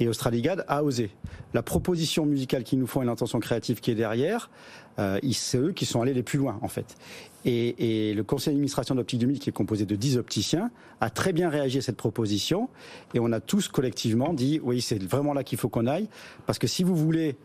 Et 0.00 0.08
Australigad 0.08 0.64
a 0.68 0.82
osé. 0.82 1.10
La 1.52 1.62
proposition 1.62 2.26
musicale 2.26 2.64
qu'ils 2.64 2.78
nous 2.78 2.86
font 2.86 3.02
et 3.02 3.04
l'intention 3.04 3.38
créative 3.40 3.80
qui 3.80 3.90
est 3.90 3.94
derrière, 3.94 4.50
euh, 4.98 5.18
c'est 5.32 5.58
eux 5.58 5.72
qui 5.72 5.86
sont 5.86 6.02
allés 6.02 6.14
les 6.14 6.22
plus 6.22 6.38
loin 6.38 6.58
en 6.62 6.68
fait. 6.68 6.96
Et, 7.44 8.10
et 8.10 8.14
le 8.14 8.24
conseil 8.24 8.54
d'administration 8.54 8.94
d'Optique 8.94 9.20
2000, 9.20 9.38
qui 9.38 9.50
est 9.50 9.52
composé 9.52 9.86
de 9.86 9.96
10 9.96 10.18
opticiens, 10.18 10.70
a 11.00 11.10
très 11.10 11.32
bien 11.32 11.48
réagi 11.48 11.78
à 11.78 11.82
cette 11.82 11.96
proposition. 11.96 12.68
Et 13.12 13.20
on 13.20 13.30
a 13.32 13.40
tous 13.40 13.68
collectivement 13.68 14.32
dit, 14.32 14.60
oui, 14.62 14.80
c'est 14.80 15.02
vraiment 15.02 15.34
là 15.34 15.44
qu'il 15.44 15.58
faut 15.58 15.68
qu'on 15.68 15.86
aille. 15.86 16.08
Parce 16.46 16.58
que 16.58 16.66
si 16.66 16.82
vous 16.82 16.96
voulez 16.96 17.36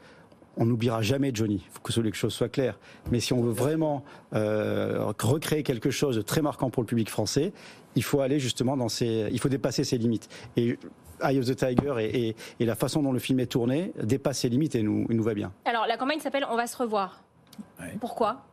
on 0.60 0.66
n'oubliera 0.66 1.02
jamais 1.02 1.32
Johnny. 1.34 1.64
Il 1.66 1.72
faut 1.72 1.80
que 1.82 2.02
les 2.02 2.14
choses 2.14 2.34
soient 2.34 2.50
claires. 2.50 2.78
Mais 3.12 3.22
si 3.22 3.32
on 3.32 3.42
veut 3.42 3.52
vraiment 3.52 4.04
euh, 4.34 5.12
recréer 5.20 5.64
quelque 5.64 5.90
chose 5.90 6.18
de 6.18 6.22
très 6.22 6.42
marquant 6.42 6.70
pour 6.70 6.84
le 6.84 6.88
public 6.88 7.10
français, 7.10 7.54
il 8.00 8.04
faut 8.04 8.22
aller 8.22 8.40
justement 8.40 8.78
dans 8.78 8.88
ces, 8.88 9.28
il 9.30 9.40
faut 9.42 9.50
dépasser 9.50 9.84
ses 9.84 9.98
limites. 9.98 10.30
Et 10.56 10.80
Eye 11.22 11.38
of 11.38 11.46
the 11.46 11.56
Tiger 11.56 11.96
et, 12.00 12.30
et- 12.30 12.36
et 12.62 12.66
la 12.66 12.76
façon 12.76 13.04
dont 13.04 13.12
le 13.12 13.20
film 13.20 13.42
est 13.42 13.48
tourné 13.52 13.92
dépasse 14.02 14.40
ses 14.40 14.48
limites 14.50 14.74
et 14.76 14.84
nous, 14.84 15.06
et 15.10 15.14
nous 15.14 15.24
va 15.24 15.34
bien. 15.34 15.52
Alors 15.66 15.86
la 15.86 15.98
campagne 15.98 16.22
s'appelle 16.22 16.46
On 16.50 16.56
va 16.56 16.66
se 16.66 16.78
revoir. 16.78 17.22
Ouais. 17.78 17.98
Pourquoi? 18.00 18.46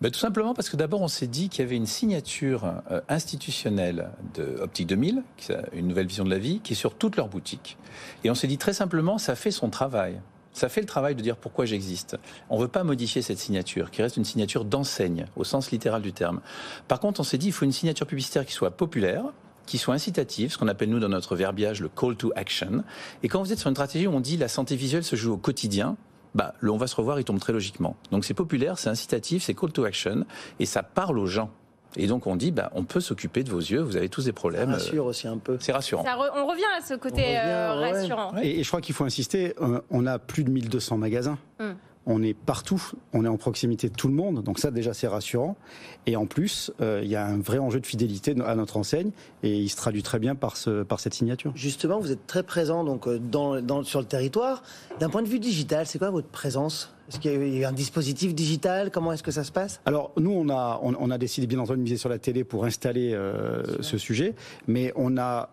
Ben, 0.00 0.10
tout 0.10 0.18
simplement 0.18 0.54
parce 0.54 0.70
que 0.70 0.76
d'abord 0.78 1.02
on 1.02 1.08
s'est 1.08 1.26
dit 1.26 1.48
qu'il 1.50 1.62
y 1.62 1.66
avait 1.66 1.76
une 1.76 1.86
signature 1.86 2.64
euh, 2.90 3.00
institutionnelle 3.10 4.10
de 4.34 4.56
Optique 4.60 4.86
2000, 4.88 5.22
qui 5.36 5.52
a 5.52 5.62
une 5.74 5.86
nouvelle 5.88 6.06
vision 6.06 6.24
de 6.24 6.30
la 6.30 6.38
vie, 6.38 6.60
qui 6.60 6.72
est 6.72 6.76
sur 6.76 6.94
toutes 6.94 7.16
leurs 7.16 7.28
boutiques. 7.28 7.76
Et 8.24 8.30
on 8.30 8.34
s'est 8.34 8.46
dit 8.46 8.58
très 8.58 8.72
simplement, 8.72 9.18
ça 9.18 9.34
fait 9.36 9.50
son 9.50 9.68
travail. 9.68 10.20
Ça 10.54 10.68
fait 10.68 10.80
le 10.80 10.86
travail 10.86 11.14
de 11.14 11.20
dire 11.20 11.36
pourquoi 11.36 11.66
j'existe. 11.66 12.16
On 12.48 12.56
ne 12.56 12.62
veut 12.62 12.68
pas 12.68 12.84
modifier 12.84 13.20
cette 13.22 13.38
signature, 13.38 13.90
qui 13.90 14.02
reste 14.02 14.16
une 14.16 14.24
signature 14.24 14.64
d'enseigne, 14.64 15.26
au 15.36 15.44
sens 15.44 15.70
littéral 15.72 16.00
du 16.00 16.12
terme. 16.12 16.40
Par 16.88 17.00
contre, 17.00 17.20
on 17.20 17.24
s'est 17.24 17.38
dit, 17.38 17.48
il 17.48 17.52
faut 17.52 17.64
une 17.64 17.72
signature 17.72 18.06
publicitaire 18.06 18.46
qui 18.46 18.52
soit 18.52 18.70
populaire, 18.70 19.24
qui 19.66 19.78
soit 19.78 19.94
incitative, 19.94 20.52
ce 20.52 20.58
qu'on 20.58 20.68
appelle 20.68 20.90
nous 20.90 21.00
dans 21.00 21.08
notre 21.08 21.36
verbiage 21.36 21.80
le 21.80 21.88
call 21.88 22.16
to 22.16 22.32
action. 22.36 22.84
Et 23.22 23.28
quand 23.28 23.42
vous 23.42 23.52
êtes 23.52 23.58
sur 23.58 23.68
une 23.68 23.74
stratégie 23.74 24.06
où 24.06 24.12
on 24.12 24.20
dit 24.20 24.36
la 24.36 24.48
santé 24.48 24.76
visuelle 24.76 25.04
se 25.04 25.16
joue 25.16 25.32
au 25.32 25.38
quotidien, 25.38 25.96
bah, 26.34 26.54
on 26.62 26.76
va 26.76 26.86
se 26.86 26.96
revoir, 26.96 27.18
il 27.18 27.24
tombe 27.24 27.40
très 27.40 27.52
logiquement. 27.52 27.96
Donc 28.10 28.24
c'est 28.24 28.34
populaire, 28.34 28.78
c'est 28.78 28.90
incitatif, 28.90 29.42
c'est 29.42 29.54
call 29.54 29.72
to 29.72 29.84
action, 29.84 30.24
et 30.60 30.66
ça 30.66 30.82
parle 30.82 31.18
aux 31.18 31.26
gens. 31.26 31.50
Et 31.96 32.06
donc 32.06 32.26
on 32.26 32.36
dit, 32.36 32.50
bah, 32.50 32.70
on 32.74 32.84
peut 32.84 33.00
s'occuper 33.00 33.42
de 33.44 33.50
vos 33.50 33.60
yeux, 33.60 33.80
vous 33.80 33.96
avez 33.96 34.08
tous 34.08 34.22
des 34.24 34.30
Ça 34.30 34.34
problèmes. 34.34 34.70
euh, 34.70 34.74
rassure 34.74 35.06
aussi 35.06 35.28
un 35.28 35.38
peu. 35.38 35.56
C'est 35.60 35.72
rassurant. 35.72 36.04
Ça 36.04 36.16
re- 36.16 36.30
On 36.36 36.46
revient 36.46 36.62
à 36.76 36.84
ce 36.84 36.94
côté 36.94 37.22
revient, 37.22 37.36
euh, 37.44 37.80
ouais. 37.80 37.92
rassurant. 37.92 38.32
Et, 38.42 38.60
et 38.60 38.62
je 38.62 38.68
crois 38.68 38.80
qu'il 38.80 38.94
faut 38.94 39.04
insister, 39.04 39.54
euh, 39.60 39.80
on 39.90 40.06
a 40.06 40.18
plus 40.18 40.44
de 40.44 40.50
1200 40.50 40.98
magasins. 40.98 41.38
Mm. 41.60 41.64
On 42.06 42.22
est 42.22 42.34
partout, 42.34 42.82
on 43.14 43.24
est 43.24 43.28
en 43.28 43.38
proximité 43.38 43.88
de 43.88 43.94
tout 43.94 44.08
le 44.08 44.14
monde, 44.14 44.42
donc 44.42 44.58
ça 44.58 44.70
déjà 44.70 44.92
c'est 44.92 45.06
rassurant. 45.06 45.56
Et 46.04 46.16
en 46.16 46.26
plus, 46.26 46.70
euh, 46.82 47.00
il 47.02 47.08
y 47.08 47.16
a 47.16 47.24
un 47.24 47.38
vrai 47.38 47.56
enjeu 47.56 47.80
de 47.80 47.86
fidélité 47.86 48.34
à 48.44 48.54
notre 48.56 48.76
enseigne, 48.76 49.10
et 49.42 49.56
il 49.56 49.70
se 49.70 49.76
traduit 49.76 50.02
très 50.02 50.18
bien 50.18 50.34
par, 50.34 50.58
ce, 50.58 50.82
par 50.82 51.00
cette 51.00 51.14
signature. 51.14 51.52
Justement, 51.54 51.98
vous 52.00 52.12
êtes 52.12 52.26
très 52.26 52.42
présent 52.42 52.84
donc 52.84 53.08
dans, 53.08 53.58
dans- 53.62 53.84
sur 53.84 54.00
le 54.00 54.06
territoire. 54.06 54.62
D'un 55.00 55.08
point 55.08 55.22
de 55.22 55.28
vue 55.28 55.38
digital, 55.38 55.86
c'est 55.86 55.98
quoi 55.98 56.10
votre 56.10 56.28
présence? 56.28 56.92
Est-ce 57.08 57.18
qu'il 57.18 57.58
y 57.58 57.64
a 57.64 57.68
un 57.68 57.72
dispositif 57.72 58.34
digital? 58.34 58.90
Comment 58.90 59.12
est-ce 59.12 59.22
que 59.22 59.30
ça 59.30 59.44
se 59.44 59.52
passe? 59.52 59.80
Alors 59.84 60.12
nous, 60.16 60.32
on 60.32 60.48
a, 60.48 60.80
on, 60.82 60.94
on 60.98 61.10
a 61.10 61.18
décidé 61.18 61.46
bien 61.46 61.58
entendu 61.58 61.78
de 61.78 61.82
miser 61.82 61.96
sur 61.96 62.08
la 62.08 62.18
télé 62.18 62.44
pour 62.44 62.64
installer 62.64 63.12
euh, 63.12 63.62
ce 63.82 63.98
sujet, 63.98 64.34
mais 64.66 64.92
on 64.96 65.18
a 65.18 65.50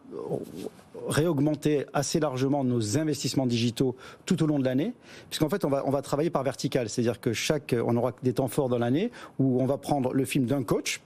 réaugmenté 1.10 1.86
assez 1.93 2.20
largement 2.20 2.63
nos 2.63 2.98
investissements 2.98 3.48
digitaux 3.48 3.96
tout 4.25 4.41
au 4.43 4.48
long 4.48 4.60
de 4.60 4.65
l'année, 4.65 4.93
puisqu'en 5.29 5.50
fait 5.50 5.65
on 5.65 5.70
va, 5.70 5.84
on 5.86 5.91
va 5.91 6.01
travailler 6.01 6.29
par 6.29 6.43
vertical, 6.43 6.89
c'est-à-dire 6.89 7.20
que 7.20 7.34
chaque, 7.34 7.75
on 7.86 7.98
aura 7.98 8.13
des 8.24 8.34
temps 8.34 8.48
forts 8.48 8.70
dans 8.70 8.77
l'année 8.77 9.12
où 9.39 9.62
on 9.62 9.65
va 9.65 9.77
prendre 9.77 10.13
le 10.13 10.25
film 10.25 10.46
d'un 10.46 10.63
coach 10.63 11.01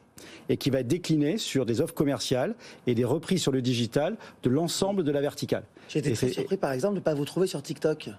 et 0.49 0.57
qui 0.57 0.69
va 0.69 0.81
être 0.81 0.87
décliné 0.87 1.37
sur 1.37 1.65
des 1.65 1.81
offres 1.81 1.93
commerciales 1.93 2.55
et 2.87 2.93
des 2.93 3.03
reprises 3.03 3.41
sur 3.41 3.51
le 3.51 3.61
digital 3.61 4.17
de 4.43 4.49
l'ensemble 4.49 5.03
de 5.03 5.11
la 5.11 5.21
verticale. 5.21 5.63
J'ai 5.89 5.99
été 5.99 6.11
Et 6.11 6.13
très 6.13 6.29
surpris, 6.29 6.57
par 6.57 6.71
exemple, 6.71 6.93
de 6.95 6.99
ne 6.99 7.03
pas 7.03 7.13
vous 7.13 7.25
trouver 7.25 7.47
sur 7.47 7.61
TikTok. 7.61 8.09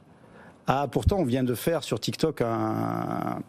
Ah, 0.66 0.88
pourtant, 0.90 1.18
on 1.18 1.24
vient 1.24 1.44
de 1.44 1.54
faire 1.54 1.84
sur 1.84 2.00
TikTok 2.00 2.40
un- 2.40 3.40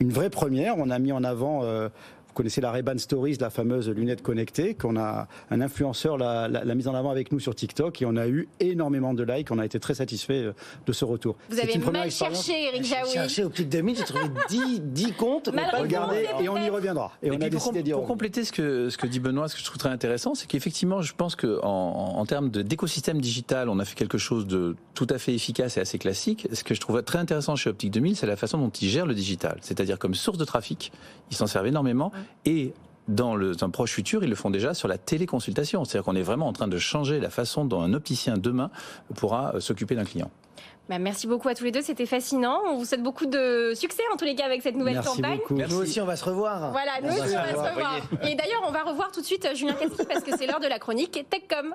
une 0.00 0.10
vraie 0.10 0.30
première. 0.30 0.78
On 0.78 0.90
a 0.90 0.98
mis 0.98 1.12
en 1.12 1.24
avant, 1.24 1.64
euh, 1.64 1.88
vous 2.32 2.36
connaissez 2.36 2.62
la 2.62 2.70
Ray-Ban 2.70 2.96
Stories, 2.96 3.36
la 3.40 3.50
fameuse 3.50 3.90
lunette 3.90 4.22
connectée, 4.22 4.72
qu'on 4.74 4.96
a 4.96 5.28
un 5.50 5.60
influenceur 5.60 6.16
l'a, 6.16 6.48
l'a- 6.48 6.64
l'a 6.64 6.74
mise 6.74 6.88
en 6.88 6.94
avant 6.94 7.10
avec 7.10 7.30
nous 7.30 7.38
sur 7.38 7.54
TikTok 7.54 8.00
et 8.00 8.06
on 8.06 8.16
a 8.16 8.26
eu 8.26 8.48
énormément 8.58 9.12
de 9.12 9.22
likes. 9.22 9.50
On 9.50 9.58
a 9.58 9.66
été 9.66 9.78
très 9.78 9.92
satisfait 9.94 10.46
de 10.86 10.92
ce 10.94 11.04
retour. 11.04 11.36
Vous 11.50 11.56
C'est 11.56 11.62
avez 11.64 11.78
mal 11.78 12.06
expérience. 12.06 12.46
cherché, 12.46 12.68
Eric 12.68 12.84
J'ai 12.84 12.94
Jaoui. 12.94 13.10
cherché 13.12 13.44
au 13.44 13.50
pic 13.50 13.68
2000, 13.68 13.96
j'ai 13.98 14.04
trouvé 14.04 14.24
10, 14.48 14.80
10 14.80 15.12
comptes, 15.12 15.48
mais 15.50 15.56
Mal 15.60 15.70
pas 15.72 15.76
de 15.78 15.82
regardé. 15.82 16.18
Regardez, 16.20 16.44
et 16.44 16.48
on 16.48 16.56
y 16.56 16.70
reviendra. 16.70 17.12
Et, 17.22 17.30
on 17.30 17.36
puis 17.36 17.44
a 17.44 17.50
pour, 17.50 17.58
décidé 17.58 17.78
com- 17.80 17.82
d'y 17.82 17.90
pour 17.92 18.06
compléter 18.06 18.44
ce 18.44 18.52
que, 18.52 18.88
ce 18.88 18.96
que 18.96 19.06
dit 19.06 19.20
Benoît, 19.20 19.48
ce 19.48 19.54
que 19.54 19.60
je 19.60 19.66
trouve 19.66 19.76
très 19.78 19.90
intéressant, 19.90 20.34
c'est 20.34 20.46
qu'effectivement, 20.46 21.02
je 21.02 21.12
pense 21.14 21.36
qu'en 21.36 21.48
en, 21.62 22.18
en 22.18 22.24
termes 22.24 22.48
de- 22.48 22.62
d'écosystème 22.62 23.20
digital, 23.20 23.68
on 23.68 23.78
a 23.78 23.84
fait 23.84 23.94
quelque 23.94 24.16
chose 24.16 24.46
de 24.46 24.74
tout 24.94 25.06
à 25.10 25.18
fait 25.18 25.34
efficace 25.34 25.76
et 25.76 25.80
assez 25.80 25.98
classique. 25.98 26.48
Ce 26.50 26.64
que 26.64 26.74
je 26.74 26.80
trouve 26.80 27.02
très 27.02 27.18
intéressant 27.18 27.56
chez 27.56 27.68
Optique 27.68 27.90
2000, 27.90 28.16
c'est 28.16 28.26
la 28.26 28.36
façon 28.36 28.56
dont 28.56 28.70
ils 28.70 28.88
gèrent 28.88 29.04
le 29.06 29.14
digital. 29.14 29.58
C'est-à-dire 29.60 29.98
comme 29.98 30.14
source 30.14 30.38
de 30.38 30.44
trafic, 30.46 30.92
ils 31.30 31.36
s'en 31.36 31.46
servent 31.46 31.66
énormément 31.66 32.10
et 32.44 32.72
dans 33.08 33.34
le, 33.34 33.52
un 33.60 33.70
proche 33.70 33.92
futur, 33.92 34.22
ils 34.22 34.30
le 34.30 34.36
font 34.36 34.50
déjà 34.50 34.74
sur 34.74 34.88
la 34.88 34.96
téléconsultation. 34.98 35.84
C'est-à-dire 35.84 36.04
qu'on 36.04 36.16
est 36.16 36.22
vraiment 36.22 36.46
en 36.48 36.52
train 36.52 36.68
de 36.68 36.78
changer 36.78 37.18
la 37.20 37.30
façon 37.30 37.64
dont 37.64 37.80
un 37.82 37.94
opticien 37.94 38.36
demain 38.36 38.70
pourra 39.16 39.54
euh, 39.54 39.60
s'occuper 39.60 39.94
d'un 39.96 40.04
client. 40.04 40.30
Bah, 40.88 40.98
merci 40.98 41.26
beaucoup 41.26 41.48
à 41.48 41.54
tous 41.54 41.64
les 41.64 41.70
deux, 41.72 41.82
c'était 41.82 42.06
fascinant. 42.06 42.60
On 42.68 42.76
vous 42.76 42.84
souhaite 42.84 43.02
beaucoup 43.02 43.26
de 43.26 43.72
succès 43.74 44.02
en 44.12 44.16
tous 44.16 44.24
les 44.24 44.34
cas 44.34 44.44
avec 44.46 44.62
cette 44.62 44.76
nouvelle 44.76 44.94
Merci 44.94 45.16
campagne. 45.16 45.38
beaucoup. 45.38 45.54
Nous 45.54 45.76
aussi, 45.80 46.00
on 46.00 46.06
va 46.06 46.16
se 46.16 46.24
revoir. 46.24 46.70
Voilà, 46.72 46.92
nous 47.02 47.08
On 47.08 47.12
aussi, 47.24 47.34
on 47.34 47.40
va 47.40 47.50
se 47.50 47.56
revoir. 47.56 47.94
revoir. 47.94 48.28
Et 48.28 48.34
d'ailleurs, 48.34 48.62
on 48.66 48.72
va 48.72 48.82
revoir 48.82 49.10
tout 49.12 49.20
de 49.20 49.26
suite 49.26 49.44
euh, 49.46 49.54
Julien 49.54 49.74
Caspi 49.74 50.04
parce 50.08 50.22
que 50.24 50.36
c'est 50.36 50.46
l'heure 50.46 50.60
de 50.60 50.66
la 50.68 50.78
chronique 50.78 51.24
TechCom. 51.30 51.74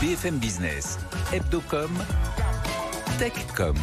BFM 0.00 0.38
Business, 0.38 0.98
Hebdocom, 1.32 1.90
Techcom. 3.18 3.76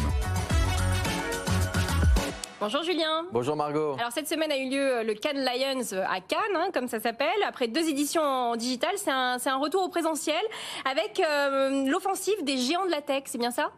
Bonjour 2.60 2.82
Julien. 2.82 3.24
Bonjour 3.32 3.56
Margot. 3.56 3.96
Alors 3.98 4.12
cette 4.12 4.28
semaine 4.28 4.52
a 4.52 4.58
eu 4.58 4.68
lieu 4.68 4.96
euh, 4.98 5.02
le 5.02 5.14
Cannes 5.14 5.42
Lions 5.42 5.94
euh, 5.94 6.04
à 6.06 6.20
Cannes, 6.20 6.54
hein, 6.54 6.68
comme 6.74 6.88
ça 6.88 7.00
s'appelle. 7.00 7.42
Après 7.48 7.68
deux 7.68 7.88
éditions 7.88 8.20
en 8.20 8.54
digital, 8.54 8.90
c'est 8.96 9.10
un, 9.10 9.56
retour 9.56 9.82
au 9.82 9.88
présentiel 9.88 10.42
avec 10.84 11.20
euh, 11.20 11.86
l'offensive 11.86 12.44
des 12.44 12.58
géants 12.58 12.84
de 12.84 12.90
la 12.90 13.00
tech, 13.00 13.22
c'est 13.24 13.38
bien 13.38 13.50
ça? 13.50 13.70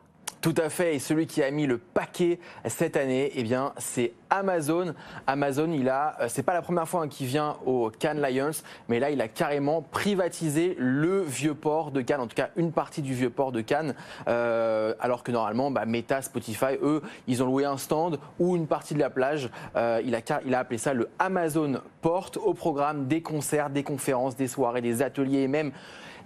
Tout 0.42 0.56
à 0.56 0.70
fait. 0.70 0.96
Et 0.96 0.99
celui 0.99 1.28
qui 1.28 1.40
a 1.40 1.52
mis 1.52 1.66
le 1.68 1.78
paquet 1.78 2.40
cette 2.66 2.96
année, 2.96 3.30
eh 3.37 3.44
bien, 3.44 3.72
c'est 3.78 4.12
Amazon. 4.28 4.92
Amazon, 5.28 5.70
il 5.70 5.88
a, 5.88 6.16
euh, 6.20 6.26
c'est 6.28 6.42
pas 6.42 6.52
la 6.52 6.62
première 6.62 6.88
fois 6.88 7.02
hein, 7.02 7.08
qu'il 7.08 7.28
vient 7.28 7.58
au 7.64 7.90
Cannes 7.90 8.20
Lions, 8.20 8.50
mais 8.88 8.99
là, 8.99 9.11
il 9.11 9.20
a 9.20 9.28
carrément 9.28 9.82
privatisé 9.82 10.75
le 10.80 11.22
vieux 11.22 11.54
port 11.54 11.92
de 11.92 12.00
Cannes, 12.00 12.22
en 12.22 12.26
tout 12.26 12.34
cas 12.34 12.49
une 12.56 12.72
partie 12.72 13.02
du 13.02 13.14
vieux 13.14 13.30
port 13.30 13.52
de 13.52 13.61
Cannes, 13.61 13.94
euh, 14.26 14.94
alors 14.99 15.22
que 15.22 15.30
normalement, 15.30 15.70
bah, 15.70 15.87
Meta, 15.87 16.22
Spotify, 16.22 16.76
eux, 16.82 17.02
ils 17.28 17.40
ont 17.44 17.46
loué 17.46 17.64
un 17.64 17.76
stand 17.76 18.18
ou 18.40 18.56
une 18.56 18.66
partie 18.66 18.94
de 18.94 18.99
la 18.99 19.11
plage. 19.11 19.49
Euh, 19.76 20.02
il, 20.04 20.12
a, 20.16 20.20
il 20.44 20.56
a 20.56 20.58
appelé 20.58 20.78
ça 20.78 20.92
le 20.92 21.08
Amazon 21.20 21.80
Port 22.00 22.32
au 22.44 22.52
programme 22.52 23.06
des 23.06 23.22
concerts, 23.22 23.70
des 23.70 23.84
conférences, 23.84 24.34
des 24.34 24.49
soirées, 24.49 24.80
des 24.80 25.02
ateliers 25.02 25.42
et 25.42 25.49
même 25.49 25.70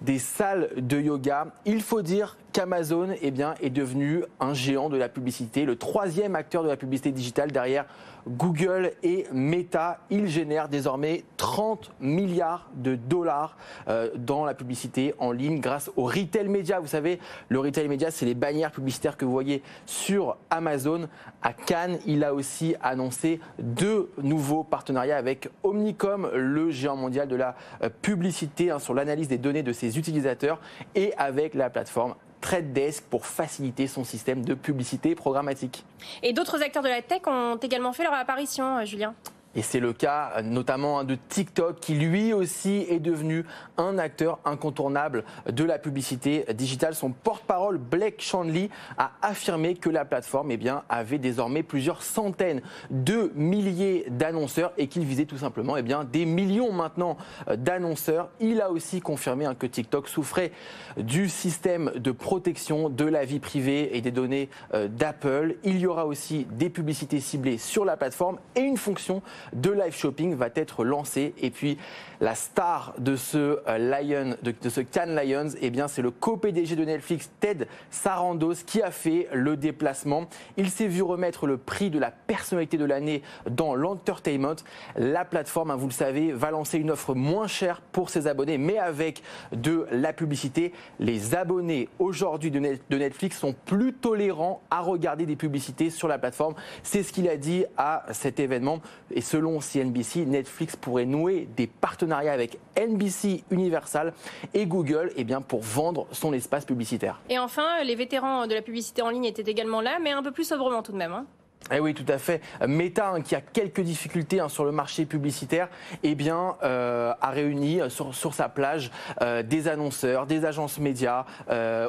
des 0.00 0.18
salles 0.18 0.70
de 0.76 1.00
yoga. 1.00 1.48
Il 1.64 1.82
faut 1.82 2.02
dire 2.02 2.36
qu'Amazon 2.56 3.08
eh 3.20 3.30
bien, 3.30 3.54
est 3.60 3.68
devenu 3.68 4.24
un 4.40 4.54
géant 4.54 4.88
de 4.88 4.96
la 4.96 5.10
publicité, 5.10 5.66
le 5.66 5.76
troisième 5.76 6.34
acteur 6.34 6.62
de 6.62 6.68
la 6.68 6.78
publicité 6.78 7.12
digitale 7.12 7.52
derrière 7.52 7.84
Google 8.26 8.92
et 9.02 9.26
Meta. 9.30 9.98
Il 10.08 10.26
génère 10.26 10.70
désormais 10.70 11.24
30 11.36 11.92
milliards 12.00 12.70
de 12.74 12.94
dollars 12.94 13.58
euh, 13.88 14.08
dans 14.16 14.46
la 14.46 14.54
publicité 14.54 15.14
en 15.18 15.32
ligne 15.32 15.60
grâce 15.60 15.90
au 15.96 16.04
retail 16.04 16.48
média. 16.48 16.80
Vous 16.80 16.86
savez, 16.86 17.20
le 17.50 17.60
retail 17.60 17.88
média, 17.88 18.10
c'est 18.10 18.24
les 18.24 18.34
bannières 18.34 18.72
publicitaires 18.72 19.18
que 19.18 19.26
vous 19.26 19.32
voyez 19.32 19.62
sur 19.84 20.38
Amazon. 20.48 21.08
À 21.42 21.52
Cannes, 21.52 21.98
il 22.06 22.24
a 22.24 22.32
aussi 22.32 22.74
annoncé 22.82 23.38
deux 23.58 24.10
nouveaux 24.22 24.64
partenariats 24.64 25.18
avec 25.18 25.50
Omnicom, 25.62 26.30
le 26.34 26.70
géant 26.70 26.96
mondial 26.96 27.28
de 27.28 27.36
la 27.36 27.54
euh, 27.82 27.90
publicité 28.00 28.70
hein, 28.70 28.78
sur 28.78 28.94
l'analyse 28.94 29.28
des 29.28 29.36
données 29.36 29.62
de 29.62 29.74
ses 29.74 29.98
utilisateurs 29.98 30.58
et 30.94 31.12
avec 31.18 31.52
la 31.54 31.68
plateforme 31.68 32.14
Trade 32.40 32.72
Desk 32.72 33.04
pour 33.04 33.26
faciliter 33.26 33.86
son 33.86 34.04
système 34.04 34.44
de 34.44 34.54
publicité 34.54 35.14
programmatique. 35.14 35.84
Et 36.22 36.32
d'autres 36.32 36.62
acteurs 36.62 36.82
de 36.82 36.88
la 36.88 37.02
tech 37.02 37.22
ont 37.26 37.56
également 37.56 37.92
fait 37.92 38.04
leur 38.04 38.14
apparition, 38.14 38.78
euh, 38.78 38.84
Julien. 38.84 39.14
Et 39.56 39.62
c'est 39.62 39.80
le 39.80 39.94
cas 39.94 40.42
notamment 40.44 41.00
hein, 41.00 41.04
de 41.04 41.16
TikTok 41.28 41.80
qui 41.80 41.94
lui 41.94 42.34
aussi 42.34 42.86
est 42.90 43.00
devenu 43.00 43.44
un 43.78 43.96
acteur 43.96 44.38
incontournable 44.44 45.24
de 45.50 45.64
la 45.64 45.78
publicité 45.78 46.44
digitale. 46.54 46.94
Son 46.94 47.10
porte-parole 47.10 47.78
Blake 47.78 48.20
Shanley 48.20 48.68
a 48.98 49.12
affirmé 49.22 49.74
que 49.74 49.88
la 49.88 50.04
plateforme 50.04 50.50
eh 50.50 50.58
bien, 50.58 50.82
avait 50.90 51.18
désormais 51.18 51.62
plusieurs 51.62 52.02
centaines 52.02 52.60
de 52.90 53.32
milliers 53.34 54.06
d'annonceurs 54.10 54.72
et 54.76 54.88
qu'il 54.88 55.04
visait 55.04 55.24
tout 55.24 55.38
simplement 55.38 55.78
eh 55.78 55.82
bien, 55.82 56.04
des 56.04 56.26
millions 56.26 56.72
maintenant 56.72 57.16
euh, 57.48 57.56
d'annonceurs. 57.56 58.28
Il 58.40 58.60
a 58.60 58.70
aussi 58.70 59.00
confirmé 59.00 59.46
hein, 59.46 59.54
que 59.54 59.66
TikTok 59.66 60.08
souffrait 60.08 60.52
du 60.98 61.30
système 61.30 61.92
de 61.96 62.10
protection 62.10 62.90
de 62.90 63.04
la 63.06 63.24
vie 63.24 63.40
privée 63.40 63.96
et 63.96 64.02
des 64.02 64.10
données 64.10 64.50
euh, 64.74 64.86
d'Apple. 64.86 65.56
Il 65.64 65.78
y 65.78 65.86
aura 65.86 66.06
aussi 66.06 66.46
des 66.50 66.68
publicités 66.68 67.20
ciblées 67.20 67.56
sur 67.56 67.86
la 67.86 67.96
plateforme 67.96 68.38
et 68.54 68.60
une 68.60 68.76
fonction 68.76 69.22
de 69.52 69.70
live 69.70 69.94
shopping 69.94 70.34
va 70.34 70.48
être 70.54 70.84
lancée. 70.84 71.34
Et 71.40 71.50
puis 71.50 71.78
la 72.20 72.34
star 72.34 72.94
de 72.98 73.16
ce 73.16 73.60
euh, 73.68 73.78
Lion, 73.78 74.36
de, 74.42 74.68
ce 74.68 74.80
Cannes 74.80 75.14
Lions, 75.14 75.50
eh 75.60 75.70
bien 75.70 75.88
c'est 75.88 76.02
le 76.02 76.10
co-PDG 76.10 76.76
de 76.76 76.84
Netflix, 76.84 77.30
Ted 77.40 77.66
Sarandos, 77.90 78.64
qui 78.66 78.82
a 78.82 78.90
fait 78.90 79.28
le 79.32 79.56
déplacement. 79.56 80.28
Il 80.56 80.70
s'est 80.70 80.88
vu 80.88 81.02
remettre 81.02 81.46
le 81.46 81.56
prix 81.56 81.90
de 81.90 81.98
la 81.98 82.10
personnalité 82.10 82.78
de 82.78 82.84
l'année 82.84 83.22
dans 83.50 83.74
l'entertainment. 83.74 84.56
La 84.96 85.24
plateforme, 85.24 85.70
hein, 85.70 85.76
vous 85.76 85.88
le 85.88 85.92
savez, 85.92 86.32
va 86.32 86.50
lancer 86.50 86.78
une 86.78 86.90
offre 86.90 87.14
moins 87.14 87.46
chère 87.46 87.80
pour 87.92 88.10
ses 88.10 88.26
abonnés, 88.26 88.58
mais 88.58 88.78
avec 88.78 89.22
de 89.52 89.86
la 89.90 90.12
publicité. 90.12 90.72
Les 90.98 91.34
abonnés 91.34 91.88
aujourd'hui 91.98 92.50
de 92.50 92.56
de 92.90 92.98
Netflix 92.98 93.38
sont 93.38 93.54
plus 93.66 93.92
tolérants 93.92 94.62
à 94.70 94.80
regarder 94.80 95.26
des 95.26 95.36
publicités 95.36 95.90
sur 95.90 96.08
la 96.08 96.18
plateforme. 96.18 96.54
C'est 96.82 97.02
ce 97.02 97.12
qu'il 97.12 97.28
a 97.28 97.36
dit 97.36 97.64
à 97.76 98.04
cet 98.12 98.40
événement. 98.40 98.80
Et 99.10 99.20
selon 99.36 99.60
CNBC, 99.60 100.24
Netflix 100.24 100.76
pourrait 100.76 101.04
nouer 101.04 101.46
des 101.56 101.66
partenariats 101.66 102.32
avec 102.32 102.58
NBC 102.74 103.44
Universal 103.50 104.14
et 104.54 104.64
Google 104.64 105.12
eh 105.14 105.26
pour 105.46 105.60
vendre 105.60 106.06
son 106.10 106.32
espace 106.32 106.64
publicitaire. 106.64 107.20
Et 107.28 107.38
enfin, 107.38 107.84
les 107.84 107.94
vétérans 107.96 108.46
de 108.46 108.54
la 108.54 108.62
publicité 108.62 109.02
en 109.02 109.10
ligne 109.10 109.26
étaient 109.26 109.50
également 109.50 109.82
là, 109.82 109.98
mais 110.00 110.12
un 110.12 110.22
peu 110.22 110.32
plus 110.32 110.44
sobrement 110.48 110.82
tout 110.82 110.92
de 110.92 110.96
même. 110.96 111.12
hein. 111.12 111.26
Eh 111.72 111.80
oui, 111.80 111.94
tout 111.94 112.04
à 112.08 112.18
fait. 112.18 112.40
Meta, 112.66 113.10
hein, 113.10 113.22
qui 113.22 113.34
a 113.34 113.40
quelques 113.40 113.80
difficultés 113.80 114.38
hein, 114.38 114.48
sur 114.48 114.64
le 114.64 114.70
marché 114.70 115.04
publicitaire, 115.04 115.68
eh 116.04 116.14
bien, 116.14 116.54
euh, 116.62 117.12
a 117.20 117.30
réuni 117.30 117.80
euh, 117.80 117.88
sur, 117.88 118.34
sa 118.34 118.48
plage 118.48 118.92
euh, 119.20 119.42
des 119.42 119.66
annonceurs, 119.66 120.26
des 120.26 120.44
agences 120.44 120.78
médias 120.78 121.24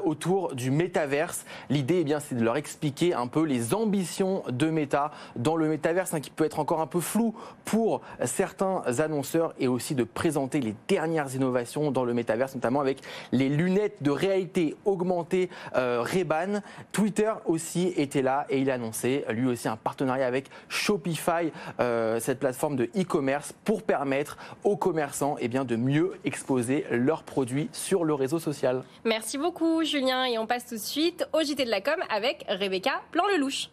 autour 0.03 0.55
du 0.55 0.72
métaverse. 0.72 1.46
L'idée, 1.69 2.00
eh 2.01 2.03
bien, 2.03 2.19
c'est 2.19 2.36
de 2.36 2.43
leur 2.43 2.57
expliquer 2.57 3.13
un 3.13 3.27
peu 3.27 3.43
les 3.43 3.74
ambitions 3.74 4.43
de 4.50 4.69
Meta 4.69 5.12
dans 5.36 5.55
le 5.55 5.67
métaverse, 5.67 6.13
hein, 6.13 6.19
qui 6.19 6.29
peut 6.29 6.46
être 6.46 6.60
encore 6.60 6.81
un 6.81 6.88
peu 6.88 7.00
flou 7.00 7.36
pour 7.65 8.01
certains 8.24 8.81
annonceurs, 9.00 9.53
et 9.60 9.67
aussi 9.67 9.96
de 9.96 10.03
présenter 10.03 10.60
les 10.60 10.75
dernières 10.88 11.34
innovations 11.36 11.91
dans 11.91 12.03
le 12.03 12.13
métaverse, 12.13 12.55
notamment 12.55 12.79
avec 12.79 13.00
les 13.31 13.50
lunettes 13.50 14.01
de 14.01 14.12
réalité 14.12 14.75
augmentée 14.86 15.50
Ray-Ban. 15.74 16.62
Twitter 16.91 17.31
aussi 17.46 17.93
était 17.98 18.22
là 18.22 18.46
et 18.50 18.60
il 18.60 18.72
a 18.72 18.75
annoncé 18.75 19.25
lui 19.29 19.48
aussi 19.48 19.66
un 19.67 19.77
partenariat 19.77 20.25
avec 20.25 20.50
Shopify, 20.69 21.51
euh, 21.79 22.19
cette 22.19 22.39
plateforme 22.39 22.75
de 22.75 22.86
e-commerce, 22.95 23.53
pour 23.63 23.83
permettre 23.83 24.38
aux 24.63 24.77
commerçants 24.77 25.36
eh 25.39 25.47
bien, 25.47 25.65
de 25.65 25.75
mieux 25.75 26.13
exposer 26.25 26.86
leurs 26.91 27.24
produits 27.24 27.69
sur 27.71 28.03
le 28.03 28.13
réseau 28.13 28.39
social. 28.39 28.83
Merci 29.05 29.38
beaucoup, 29.38 29.83
Julien. 29.83 30.25
Et 30.25 30.38
on 30.38 30.47
passe 30.47 30.65
tout 30.65 30.75
de 30.75 30.79
suite 30.79 31.27
au 31.33 31.41
JT 31.41 31.65
de 31.65 31.69
la 31.69 31.81
com 31.81 31.95
avec 32.09 32.45
Rebecca 32.47 33.01
Plan-Lelouch. 33.12 33.69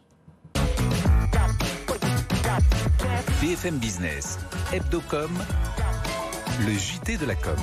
BFM 3.40 3.76
Business, 3.78 4.38
Hebdocom, 4.72 5.30
le 6.66 6.72
JT 6.72 7.18
de 7.18 7.26
la 7.26 7.34
com. 7.34 7.56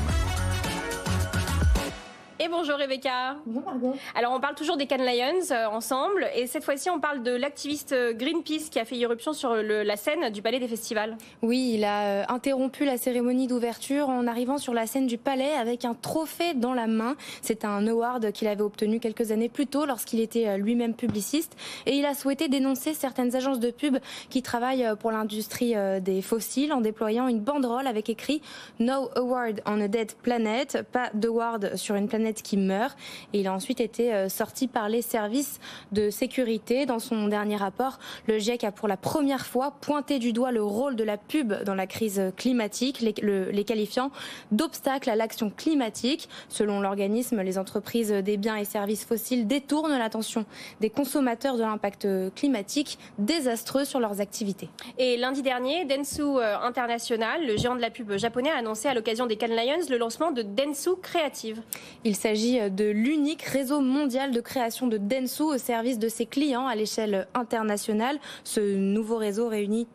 Et 2.44 2.48
bonjour 2.50 2.76
Rebecca. 2.78 3.36
Bonjour 3.46 3.64
Margot. 3.64 3.94
Alors 4.16 4.34
on 4.34 4.40
parle 4.40 4.56
toujours 4.56 4.76
des 4.76 4.88
Cannes 4.88 5.06
Lions 5.06 5.52
euh, 5.52 5.68
ensemble 5.68 6.28
et 6.36 6.48
cette 6.48 6.64
fois-ci 6.64 6.90
on 6.90 7.00
parle 7.00 7.22
de 7.22 7.36
l'activiste 7.36 7.92
euh, 7.92 8.14
Greenpeace 8.14 8.70
qui 8.72 8.80
a 8.80 8.86
fait 8.86 8.96
irruption 8.96 9.32
sur 9.34 9.54
le- 9.54 9.84
la 9.84 9.96
scène 9.96 10.32
du 10.32 10.42
Palais 10.42 10.58
des 10.58 10.68
Festivals. 10.68 11.18
Oui, 11.44 11.74
il 11.76 11.84
a 11.84 12.02
euh, 12.02 12.24
interrompu 12.30 12.84
la 12.84 12.98
cérémonie 12.98 13.46
d'ouverture 13.46 14.10
en 14.10 14.26
arrivant 14.26 14.58
sur 14.58 14.74
la 14.74 14.88
scène 14.88 15.06
du 15.06 15.20
palais 15.20 15.52
avec 15.52 15.86
un 15.86 15.94
trophée 15.94 16.56
dans 16.56 16.74
la 16.74 16.88
main. 16.88 17.16
C'est 17.44 17.64
un 17.64 17.86
award 17.86 18.32
qu'il 18.32 18.48
avait 18.48 18.64
obtenu 18.64 19.00
quelques 19.00 19.32
années 19.32 19.50
plus 19.50 19.68
tôt 19.68 19.86
lorsqu'il 19.86 20.20
était 20.20 20.58
lui-même 20.58 20.96
publiciste 20.96 21.56
et 21.86 21.96
il 21.96 22.06
a 22.08 22.16
souhaité 22.16 22.48
dénoncer 22.48 22.96
certaines 22.96 23.36
agences 23.36 23.60
de 23.60 23.70
pub 23.70 23.98
qui 24.32 24.42
travaillent 24.42 24.90
pour 25.00 25.12
l'industrie 25.12 25.76
des 26.02 26.24
fossiles 26.24 26.74
en 26.74 26.82
déployant 26.82 27.28
une 27.28 27.40
banderole 27.42 27.86
avec 27.86 28.10
écrit 28.10 28.42
No 28.80 29.12
award 29.16 29.62
on 29.68 29.80
a 29.80 29.88
dead 29.88 30.14
planet, 30.24 30.82
pas 30.92 31.12
d'award 31.14 31.76
sur 31.76 31.94
une 31.94 32.08
planète 32.08 32.31
qui 32.36 32.58
meurt. 32.58 32.98
Et 33.34 33.40
il 33.42 33.48
a 33.48 33.54
ensuite 33.54 33.82
été 33.82 34.14
euh, 34.14 34.30
sorti 34.30 34.68
par 34.68 34.88
les 34.88 35.02
services 35.02 35.60
de 35.92 36.10
sécurité. 36.10 36.86
Dans 36.86 37.00
son 37.00 37.28
dernier 37.28 37.56
rapport, 37.58 38.00
le 38.28 38.40
GIEC 38.40 38.64
a 38.64 38.72
pour 38.72 38.88
la 38.88 38.98
première 38.98 39.46
fois 39.46 39.72
pointé 39.82 40.20
du 40.20 40.34
doigt 40.34 40.52
le 40.52 40.64
rôle 40.64 40.96
de 40.96 41.04
la 41.04 41.18
pub 41.18 41.54
dans 41.64 41.76
la 41.76 41.88
crise 41.88 42.22
climatique, 42.38 43.02
les, 43.02 43.14
le- 43.22 43.50
les 43.52 43.64
qualifiant 43.64 44.12
d'obstacle 44.52 45.10
à 45.10 45.16
l'action 45.16 45.50
climatique. 45.50 46.30
Selon 46.50 46.80
l'organisme, 46.82 47.42
les 47.42 47.58
entreprises 47.58 48.12
des 48.12 48.38
biens 48.38 48.56
et 48.58 48.66
services 48.66 49.06
fossiles 49.06 49.48
détournent 49.48 49.98
l'attention 49.98 50.46
des 50.80 50.90
consommateurs 50.90 51.56
de 51.58 51.62
l'impact 51.62 52.08
climatique 52.36 52.98
désastreux 53.18 53.86
sur 53.86 54.00
leurs 54.00 54.22
activités. 54.22 54.70
Et 54.98 55.18
lundi 55.18 55.42
dernier, 55.42 55.86
Dentsu 55.86 56.22
euh, 56.22 56.58
International, 56.60 57.46
le 57.46 57.58
géant 57.58 57.76
de 57.76 57.82
la 57.82 57.90
pub 57.90 58.12
japonais, 58.18 58.50
a 58.52 58.58
annoncé 58.58 58.88
à 58.88 58.94
l'occasion 58.94 59.26
des 59.26 59.36
Cannes 59.36 59.56
Lions 59.56 59.86
le 59.90 59.98
lancement 59.98 60.32
de 60.32 60.42
Dentsu 60.42 60.92
Creative. 61.02 61.62
Il 62.04 62.16
s'agit 62.22 62.60
de 62.70 62.86
l'unique 62.86 63.42
réseau 63.42 63.82
mondial 63.82 64.32
de 64.32 64.42
création 64.42 64.86
de 64.86 64.98
Densu 64.98 65.42
au 65.42 65.58
service 65.58 65.98
de 65.98 66.08
ses 66.08 66.28
clients 66.28 66.68
à 66.68 66.76
l'échelle 66.76 67.28
internationale. 67.34 68.20
Ce 68.44 68.60
nouveau 68.60 69.18
réseau 69.18 69.48
réunit 69.48 69.88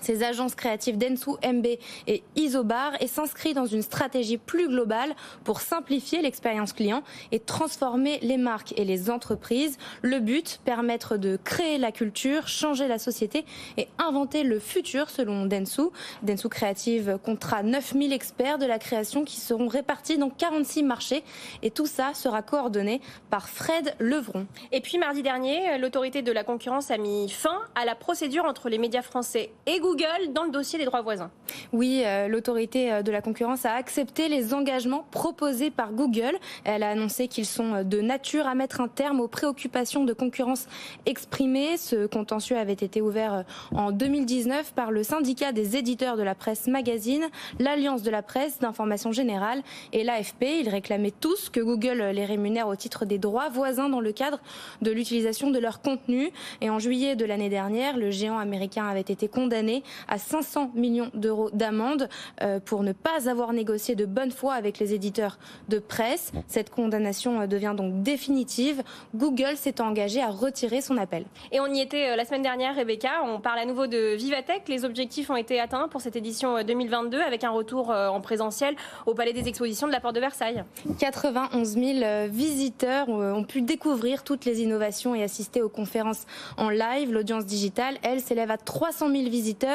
ces 0.00 0.22
agences 0.22 0.54
créatives 0.54 0.98
Densu, 0.98 1.30
MB 1.44 1.66
et 2.06 2.22
Isobar 2.36 2.92
et 3.00 3.06
s'inscrit 3.06 3.54
dans 3.54 3.66
une 3.66 3.82
stratégie 3.82 4.38
plus 4.38 4.68
globale 4.68 5.14
pour 5.44 5.60
simplifier 5.60 6.22
l'expérience 6.22 6.72
client 6.72 7.02
et 7.32 7.40
transformer 7.40 8.18
les 8.22 8.36
marques 8.36 8.74
et 8.76 8.84
les 8.84 9.10
entreprises. 9.10 9.78
Le 10.02 10.20
but, 10.20 10.60
permettre 10.64 11.16
de 11.16 11.38
créer 11.42 11.78
la 11.78 11.92
culture, 11.92 12.48
changer 12.48 12.88
la 12.88 12.98
société 12.98 13.44
et 13.76 13.88
inventer 13.98 14.42
le 14.42 14.58
futur 14.58 15.10
selon 15.10 15.46
Densu. 15.46 15.82
Densu 16.22 16.48
Creative 16.48 17.18
comptera 17.24 17.62
9000 17.62 18.12
experts 18.12 18.58
de 18.58 18.66
la 18.66 18.78
création 18.78 19.24
qui 19.24 19.40
seront 19.40 19.68
répartis 19.68 20.18
dans 20.18 20.30
46 20.30 20.82
marchés 20.82 21.24
et 21.62 21.70
tout 21.70 21.86
ça 21.86 22.14
sera 22.14 22.42
coordonné 22.42 23.00
par 23.30 23.48
Fred 23.48 23.94
Levron. 23.98 24.46
Et 24.72 24.80
puis 24.80 24.98
mardi 24.98 25.22
dernier, 25.22 25.78
l'autorité 25.78 26.22
de 26.22 26.32
la 26.32 26.44
concurrence 26.44 26.90
a 26.90 26.98
mis 26.98 27.28
fin 27.28 27.60
à 27.74 27.84
la 27.84 27.94
procédure 27.94 28.44
entre 28.44 28.68
les 28.68 28.78
médias 28.78 29.02
français 29.02 29.50
et 29.66 29.80
Google 29.86 30.32
dans 30.32 30.42
le 30.42 30.50
dossier 30.50 30.80
des 30.80 30.84
droits 30.84 31.02
voisins. 31.02 31.30
Oui, 31.72 32.02
euh, 32.04 32.26
l'autorité 32.26 32.92
euh, 32.92 33.02
de 33.02 33.12
la 33.12 33.22
concurrence 33.22 33.64
a 33.64 33.72
accepté 33.72 34.28
les 34.28 34.52
engagements 34.52 35.06
proposés 35.12 35.70
par 35.70 35.92
Google. 35.92 36.36
Elle 36.64 36.82
a 36.82 36.90
annoncé 36.90 37.28
qu'ils 37.28 37.46
sont 37.46 37.72
euh, 37.72 37.82
de 37.84 38.00
nature 38.00 38.48
à 38.48 38.56
mettre 38.56 38.80
un 38.80 38.88
terme 38.88 39.20
aux 39.20 39.28
préoccupations 39.28 40.04
de 40.04 40.12
concurrence 40.12 40.66
exprimées. 41.06 41.76
Ce 41.76 42.06
contentieux 42.06 42.56
avait 42.56 42.72
été 42.72 43.00
ouvert 43.00 43.44
en 43.72 43.92
2019 43.92 44.72
par 44.72 44.90
le 44.90 45.04
syndicat 45.04 45.52
des 45.52 45.76
éditeurs 45.76 46.16
de 46.16 46.24
la 46.24 46.34
presse 46.34 46.66
magazine, 46.66 47.24
l'Alliance 47.60 48.02
de 48.02 48.10
la 48.10 48.22
presse 48.22 48.58
d'information 48.58 49.12
générale 49.12 49.62
et 49.92 50.02
l'AFP. 50.02 50.62
Ils 50.62 50.68
réclamaient 50.68 51.12
tous 51.12 51.48
que 51.48 51.60
Google 51.60 52.10
les 52.12 52.24
rémunère 52.24 52.66
au 52.66 52.74
titre 52.74 53.04
des 53.04 53.18
droits 53.18 53.50
voisins 53.50 53.88
dans 53.88 54.00
le 54.00 54.10
cadre 54.10 54.40
de 54.82 54.90
l'utilisation 54.90 55.50
de 55.50 55.60
leur 55.60 55.80
contenu. 55.80 56.30
Et 56.60 56.70
en 56.70 56.80
juillet 56.80 57.14
de 57.14 57.24
l'année 57.24 57.50
dernière, 57.50 57.96
le 57.96 58.10
géant 58.10 58.38
américain 58.38 58.86
avait 58.88 59.00
été 59.00 59.28
condamné 59.28 59.75
à 60.08 60.18
500 60.18 60.70
millions 60.74 61.10
d'euros 61.14 61.50
d'amende 61.52 62.08
euh, 62.42 62.60
pour 62.60 62.82
ne 62.82 62.92
pas 62.92 63.28
avoir 63.28 63.52
négocié 63.52 63.94
de 63.94 64.04
bonne 64.04 64.30
foi 64.30 64.54
avec 64.54 64.78
les 64.78 64.94
éditeurs 64.94 65.38
de 65.68 65.78
presse. 65.78 66.32
Cette 66.46 66.70
condamnation 66.70 67.40
euh, 67.40 67.46
devient 67.46 67.74
donc 67.76 68.02
définitive. 68.02 68.82
Google 69.14 69.56
s'est 69.56 69.80
engagé 69.80 70.20
à 70.22 70.28
retirer 70.28 70.80
son 70.80 70.96
appel. 70.96 71.24
Et 71.52 71.60
on 71.60 71.66
y 71.66 71.80
était 71.80 72.10
euh, 72.10 72.16
la 72.16 72.24
semaine 72.24 72.42
dernière, 72.42 72.76
Rebecca. 72.76 73.22
On 73.24 73.40
parle 73.40 73.58
à 73.58 73.64
nouveau 73.64 73.86
de 73.86 74.14
Vivatech. 74.14 74.68
Les 74.68 74.84
objectifs 74.84 75.30
ont 75.30 75.36
été 75.36 75.60
atteints 75.60 75.88
pour 75.88 76.00
cette 76.00 76.16
édition 76.16 76.56
euh, 76.56 76.62
2022 76.62 77.20
avec 77.20 77.44
un 77.44 77.50
retour 77.50 77.90
euh, 77.90 78.08
en 78.08 78.20
présentiel 78.20 78.76
au 79.06 79.14
Palais 79.14 79.32
des 79.32 79.48
Expositions 79.48 79.86
de 79.86 79.92
la 79.92 80.00
Porte 80.00 80.14
de 80.14 80.20
Versailles. 80.20 80.64
91 80.98 81.68
000 81.68 81.86
euh, 82.02 82.28
visiteurs 82.30 83.08
euh, 83.08 83.32
ont 83.32 83.44
pu 83.44 83.62
découvrir 83.62 84.22
toutes 84.22 84.44
les 84.44 84.62
innovations 84.62 85.14
et 85.14 85.22
assister 85.22 85.62
aux 85.62 85.68
conférences 85.68 86.26
en 86.56 86.68
live. 86.68 87.12
L'audience 87.12 87.46
digitale, 87.46 87.96
elle, 88.02 88.20
s'élève 88.20 88.50
à 88.50 88.56
300 88.58 89.10
000 89.10 89.30
visiteurs 89.30 89.65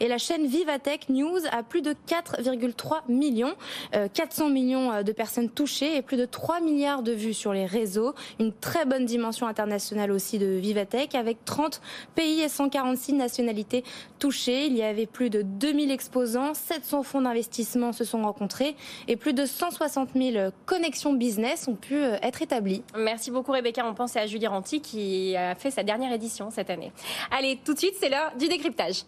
et 0.00 0.08
la 0.08 0.18
chaîne 0.18 0.46
Vivatech 0.46 1.08
News 1.08 1.40
a 1.50 1.62
plus 1.62 1.82
de 1.82 1.94
4,3 2.06 3.00
millions, 3.08 3.54
euh, 3.94 4.08
400 4.12 4.48
millions 4.50 4.92
euh, 4.92 5.02
de 5.02 5.12
personnes 5.12 5.48
touchées 5.48 5.96
et 5.96 6.02
plus 6.02 6.16
de 6.16 6.24
3 6.24 6.60
milliards 6.60 7.02
de 7.02 7.12
vues 7.12 7.34
sur 7.34 7.52
les 7.52 7.66
réseaux. 7.66 8.14
Une 8.40 8.52
très 8.52 8.84
bonne 8.84 9.04
dimension 9.04 9.46
internationale 9.46 10.10
aussi 10.10 10.38
de 10.38 10.46
Vivatech 10.46 11.14
avec 11.14 11.44
30 11.44 11.80
pays 12.14 12.40
et 12.40 12.48
146 12.48 13.14
nationalités 13.14 13.84
touchées. 14.18 14.66
Il 14.66 14.76
y 14.76 14.82
avait 14.82 15.06
plus 15.06 15.30
de 15.30 15.42
2000 15.42 15.90
exposants, 15.90 16.54
700 16.54 17.02
fonds 17.02 17.22
d'investissement 17.22 17.92
se 17.92 18.04
sont 18.04 18.22
rencontrés 18.22 18.76
et 19.06 19.16
plus 19.16 19.32
de 19.32 19.46
160 19.46 20.10
000 20.14 20.50
connexions 20.66 21.12
business 21.12 21.68
ont 21.68 21.74
pu 21.74 21.94
euh, 21.94 22.16
être 22.22 22.42
établies. 22.42 22.82
Merci 22.96 23.30
beaucoup, 23.30 23.52
Rebecca. 23.52 23.84
On 23.86 23.94
pense 23.94 24.16
à 24.16 24.26
Julie 24.26 24.46
Ranti 24.46 24.80
qui 24.80 25.36
a 25.36 25.54
fait 25.54 25.70
sa 25.70 25.82
dernière 25.82 26.12
édition 26.12 26.50
cette 26.50 26.70
année. 26.70 26.92
Allez, 27.30 27.58
tout 27.64 27.74
de 27.74 27.78
suite, 27.78 27.94
c'est 27.98 28.08
l'heure 28.08 28.32
du 28.38 28.48
décryptage. 28.48 29.04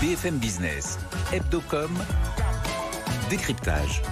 BFM 0.00 0.38
Business, 0.38 0.98
Hebdocom, 1.32 1.90
décryptage. 3.30 4.02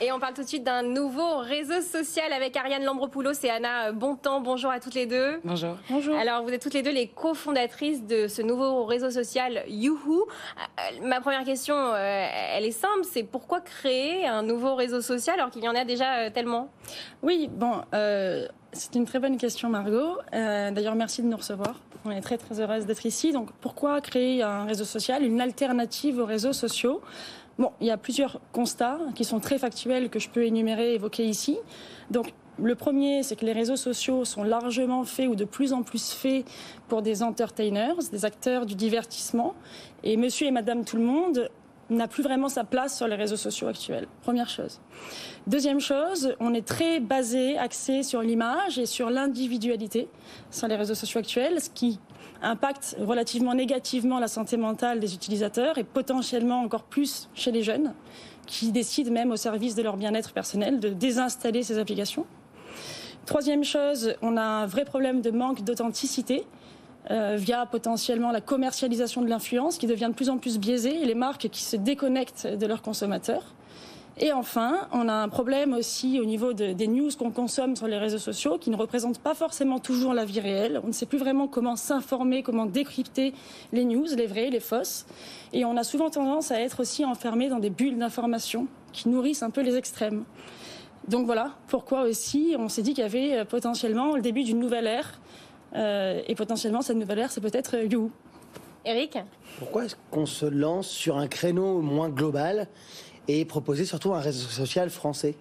Et 0.00 0.10
on 0.10 0.18
parle 0.18 0.32
tout 0.32 0.42
de 0.42 0.48
suite 0.48 0.64
d'un 0.64 0.82
nouveau 0.82 1.36
réseau 1.38 1.82
social 1.82 2.32
avec 2.32 2.56
Ariane 2.56 2.82
Lambropoulos 2.82 3.34
et 3.44 3.50
Anna 3.50 3.92
Bontemps. 3.92 4.40
Bonjour 4.40 4.70
à 4.70 4.80
toutes 4.80 4.94
les 4.94 5.04
deux. 5.06 5.38
Bonjour. 5.44 5.76
Bonjour. 5.90 6.16
Alors, 6.16 6.42
vous 6.42 6.48
êtes 6.48 6.62
toutes 6.62 6.72
les 6.72 6.82
deux 6.82 6.92
les 6.92 7.08
cofondatrices 7.08 8.04
de 8.04 8.26
ce 8.26 8.40
nouveau 8.40 8.84
réseau 8.86 9.10
social 9.10 9.62
Youhou. 9.68 10.22
Euh, 10.22 11.06
Ma 11.06 11.20
première 11.20 11.44
question, 11.44 11.76
euh, 11.76 12.26
elle 12.54 12.64
est 12.64 12.70
simple, 12.72 13.04
c'est 13.04 13.22
pourquoi 13.22 13.60
créer 13.60 14.26
un 14.26 14.42
nouveau 14.42 14.74
réseau 14.76 15.02
social 15.02 15.38
alors 15.38 15.50
qu'il 15.50 15.62
y 15.62 15.68
en 15.68 15.74
a 15.74 15.84
déjà 15.84 16.14
euh, 16.14 16.30
tellement? 16.30 16.70
Oui, 17.22 17.50
bon, 17.52 17.82
euh, 17.92 18.48
c'est 18.72 18.94
une 18.94 19.04
très 19.04 19.18
bonne 19.18 19.36
question, 19.36 19.68
Margot. 19.68 20.16
Euh, 20.32 20.70
D'ailleurs, 20.70 20.94
merci 20.94 21.22
de 21.22 21.26
nous 21.28 21.36
recevoir. 21.36 21.74
On 22.04 22.10
est 22.10 22.20
très 22.20 22.36
très 22.36 22.60
heureuse 22.60 22.84
d'être 22.86 23.06
ici. 23.06 23.32
Donc, 23.32 23.50
pourquoi 23.60 24.00
créer 24.00 24.42
un 24.42 24.64
réseau 24.64 24.84
social, 24.84 25.24
une 25.24 25.40
alternative 25.40 26.18
aux 26.18 26.26
réseaux 26.26 26.52
sociaux? 26.52 27.00
Bon, 27.58 27.70
il 27.80 27.86
y 27.86 27.90
a 27.90 27.96
plusieurs 27.96 28.40
constats 28.52 28.98
qui 29.14 29.24
sont 29.24 29.38
très 29.38 29.58
factuels 29.58 30.08
que 30.10 30.18
je 30.18 30.28
peux 30.28 30.44
énumérer, 30.44 30.94
évoquer 30.94 31.24
ici. 31.24 31.58
Donc, 32.10 32.32
le 32.58 32.74
premier, 32.74 33.22
c'est 33.22 33.36
que 33.36 33.46
les 33.46 33.52
réseaux 33.52 33.76
sociaux 33.76 34.24
sont 34.24 34.42
largement 34.42 35.04
faits 35.04 35.28
ou 35.28 35.36
de 35.36 35.44
plus 35.44 35.72
en 35.72 35.82
plus 35.82 36.12
faits 36.12 36.44
pour 36.88 37.02
des 37.02 37.22
entertainers, 37.22 37.96
des 38.10 38.24
acteurs 38.24 38.66
du 38.66 38.74
divertissement. 38.74 39.54
Et 40.02 40.16
monsieur 40.16 40.48
et 40.48 40.50
madame 40.50 40.84
tout 40.84 40.96
le 40.96 41.04
monde 41.04 41.50
n'a 41.96 42.08
plus 42.08 42.22
vraiment 42.22 42.48
sa 42.48 42.64
place 42.64 42.96
sur 42.96 43.06
les 43.08 43.16
réseaux 43.16 43.36
sociaux 43.36 43.68
actuels. 43.68 44.06
Première 44.22 44.48
chose. 44.48 44.80
Deuxième 45.46 45.80
chose, 45.80 46.34
on 46.40 46.54
est 46.54 46.66
très 46.66 47.00
basé, 47.00 47.58
axé 47.58 48.02
sur 48.02 48.22
l'image 48.22 48.78
et 48.78 48.86
sur 48.86 49.10
l'individualité 49.10 50.08
sur 50.50 50.68
les 50.68 50.76
réseaux 50.76 50.94
sociaux 50.94 51.20
actuels, 51.20 51.60
ce 51.60 51.70
qui 51.70 51.98
impacte 52.42 52.96
relativement 53.00 53.54
négativement 53.54 54.18
la 54.18 54.28
santé 54.28 54.56
mentale 54.56 55.00
des 55.00 55.14
utilisateurs 55.14 55.78
et 55.78 55.84
potentiellement 55.84 56.60
encore 56.60 56.84
plus 56.84 57.28
chez 57.34 57.52
les 57.52 57.62
jeunes 57.62 57.94
qui 58.46 58.72
décident 58.72 59.12
même 59.12 59.30
au 59.30 59.36
service 59.36 59.74
de 59.74 59.82
leur 59.82 59.96
bien-être 59.96 60.32
personnel 60.32 60.80
de 60.80 60.88
désinstaller 60.88 61.62
ces 61.62 61.78
applications. 61.78 62.26
Troisième 63.26 63.62
chose, 63.62 64.14
on 64.20 64.36
a 64.36 64.42
un 64.42 64.66
vrai 64.66 64.84
problème 64.84 65.20
de 65.20 65.30
manque 65.30 65.62
d'authenticité 65.62 66.44
euh, 67.10 67.36
via 67.38 67.66
potentiellement 67.66 68.30
la 68.30 68.40
commercialisation 68.40 69.22
de 69.22 69.28
l'influence 69.28 69.78
qui 69.78 69.86
devient 69.86 70.08
de 70.08 70.14
plus 70.14 70.30
en 70.30 70.38
plus 70.38 70.58
biaisée 70.58 71.02
et 71.02 71.04
les 71.04 71.14
marques 71.14 71.48
qui 71.50 71.62
se 71.62 71.76
déconnectent 71.76 72.46
de 72.46 72.66
leurs 72.66 72.82
consommateurs. 72.82 73.54
Et 74.18 74.30
enfin, 74.30 74.86
on 74.92 75.08
a 75.08 75.14
un 75.14 75.28
problème 75.30 75.72
aussi 75.72 76.20
au 76.20 76.26
niveau 76.26 76.52
de- 76.52 76.74
des 76.74 76.86
news 76.86 77.08
qu'on 77.18 77.30
consomme 77.30 77.76
sur 77.76 77.86
les 77.88 77.96
réseaux 77.96 78.18
sociaux 78.18 78.58
qui 78.58 78.68
ne 78.68 78.76
représentent 78.76 79.18
pas 79.20 79.32
forcément 79.34 79.78
toujours 79.78 80.12
la 80.12 80.26
vie 80.26 80.38
réelle. 80.38 80.80
On 80.84 80.88
ne 80.88 80.92
sait 80.92 81.06
plus 81.06 81.16
vraiment 81.16 81.48
comment 81.48 81.76
s'informer, 81.76 82.42
comment 82.42 82.66
décrypter 82.66 83.32
les 83.72 83.84
news, 83.86 84.04
les 84.14 84.26
vraies, 84.26 84.50
les 84.50 84.60
fausses. 84.60 85.06
Et 85.54 85.64
on 85.64 85.78
a 85.78 85.82
souvent 85.82 86.10
tendance 86.10 86.52
à 86.52 86.60
être 86.60 86.80
aussi 86.80 87.06
enfermé 87.06 87.48
dans 87.48 87.58
des 87.58 87.70
bulles 87.70 87.98
d'information 87.98 88.66
qui 88.92 89.08
nourrissent 89.08 89.42
un 89.42 89.50
peu 89.50 89.62
les 89.62 89.76
extrêmes. 89.76 90.24
Donc 91.08 91.24
voilà 91.24 91.52
pourquoi 91.66 92.02
aussi 92.02 92.54
on 92.58 92.68
s'est 92.68 92.82
dit 92.82 92.92
qu'il 92.92 93.02
y 93.02 93.06
avait 93.06 93.38
euh, 93.38 93.44
potentiellement 93.46 94.14
le 94.14 94.20
début 94.20 94.44
d'une 94.44 94.60
nouvelle 94.60 94.86
ère. 94.86 95.18
Euh, 95.74 96.22
et 96.26 96.34
potentiellement, 96.34 96.82
cette 96.82 96.96
nouvelle 96.96 97.20
ère, 97.20 97.30
c'est 97.30 97.40
peut-être 97.40 97.76
euh, 97.76 97.84
You. 97.84 98.10
Eric 98.84 99.18
Pourquoi 99.58 99.84
est-ce 99.84 99.96
qu'on 100.10 100.26
se 100.26 100.46
lance 100.46 100.88
sur 100.88 101.16
un 101.16 101.28
créneau 101.28 101.80
moins 101.80 102.08
global 102.08 102.66
et 103.28 103.44
proposer 103.44 103.84
surtout 103.84 104.12
un 104.12 104.20
réseau 104.20 104.48
social 104.48 104.90
français? 104.90 105.36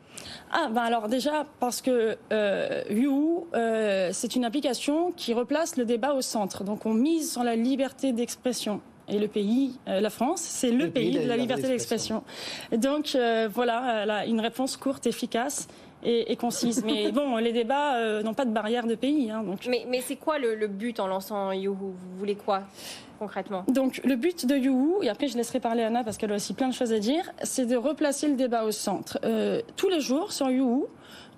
Ah, 0.51 0.69
ben 0.71 0.81
alors 0.81 1.07
déjà, 1.07 1.45
parce 1.59 1.81
que 1.81 2.17
euh, 2.31 2.83
YouU, 2.89 3.45
euh, 3.55 4.09
c'est 4.13 4.35
une 4.35 4.45
application 4.45 5.11
qui 5.11 5.33
replace 5.33 5.77
le 5.77 5.85
débat 5.85 6.13
au 6.13 6.21
centre. 6.21 6.63
Donc 6.63 6.85
on 6.85 6.93
mise 6.93 7.31
sur 7.31 7.43
la 7.43 7.55
liberté 7.55 8.13
d'expression. 8.13 8.81
Et 9.07 9.19
le 9.19 9.27
pays, 9.27 9.77
euh, 9.87 9.99
la 9.99 10.09
France, 10.09 10.41
c'est 10.41 10.71
le, 10.71 10.89
pays, 10.89 11.11
de 11.11 11.27
la 11.27 11.35
liberté 11.35 11.67
d'expression. 11.67 12.23
Donc 12.71 13.13
euh, 13.15 13.49
voilà, 13.51 14.25
une 14.25 14.39
réponse 14.39 14.77
courte, 14.77 15.07
efficace 15.07 15.67
et, 16.03 16.31
et 16.31 16.35
concise. 16.35 16.83
Mais 16.83 17.11
bon, 17.13 17.37
les 17.37 17.51
débats 17.53 17.95
euh, 17.95 18.23
n'ont 18.23 18.33
pas 18.33 18.45
de 18.45 18.51
barrière 18.51 18.85
de 18.87 18.95
pays. 18.95 19.29
hein, 19.31 19.43
donc. 19.43 19.65
Mais, 19.67 19.85
mais 19.87 20.01
c'est 20.01 20.15
quoi 20.15 20.39
le, 20.39 20.55
le 20.55 20.67
but 20.67 20.99
en 20.99 21.07
lançant 21.07 21.51
Youhou? 21.51 21.75
Vous 21.75 22.17
voulez 22.17 22.35
quoi 22.35 22.63
concrètement? 23.19 23.63
Donc 23.67 24.01
le 24.03 24.15
but 24.15 24.47
de 24.47 24.55
YouU, 24.55 25.03
et 25.03 25.09
après 25.09 25.27
je 25.27 25.37
laisserai 25.37 25.59
parler 25.59 25.83
Anna 25.83 26.03
parce 26.03 26.17
qu'elle 26.17 26.31
a 26.31 26.35
aussi 26.35 26.53
plein 26.55 26.69
de 26.69 26.73
choses 26.73 26.91
à 26.91 26.97
dire, 26.97 27.31
c'est 27.43 27.67
de 27.67 27.75
replacer 27.75 28.27
le 28.27 28.33
débat 28.35 28.63
au 28.63 28.71
centre. 28.71 29.19
Euh, 29.23 29.61
tous 29.75 29.89
les 29.89 30.01
jours 30.01 30.31
sur 30.31 30.49
YouU, 30.49 30.85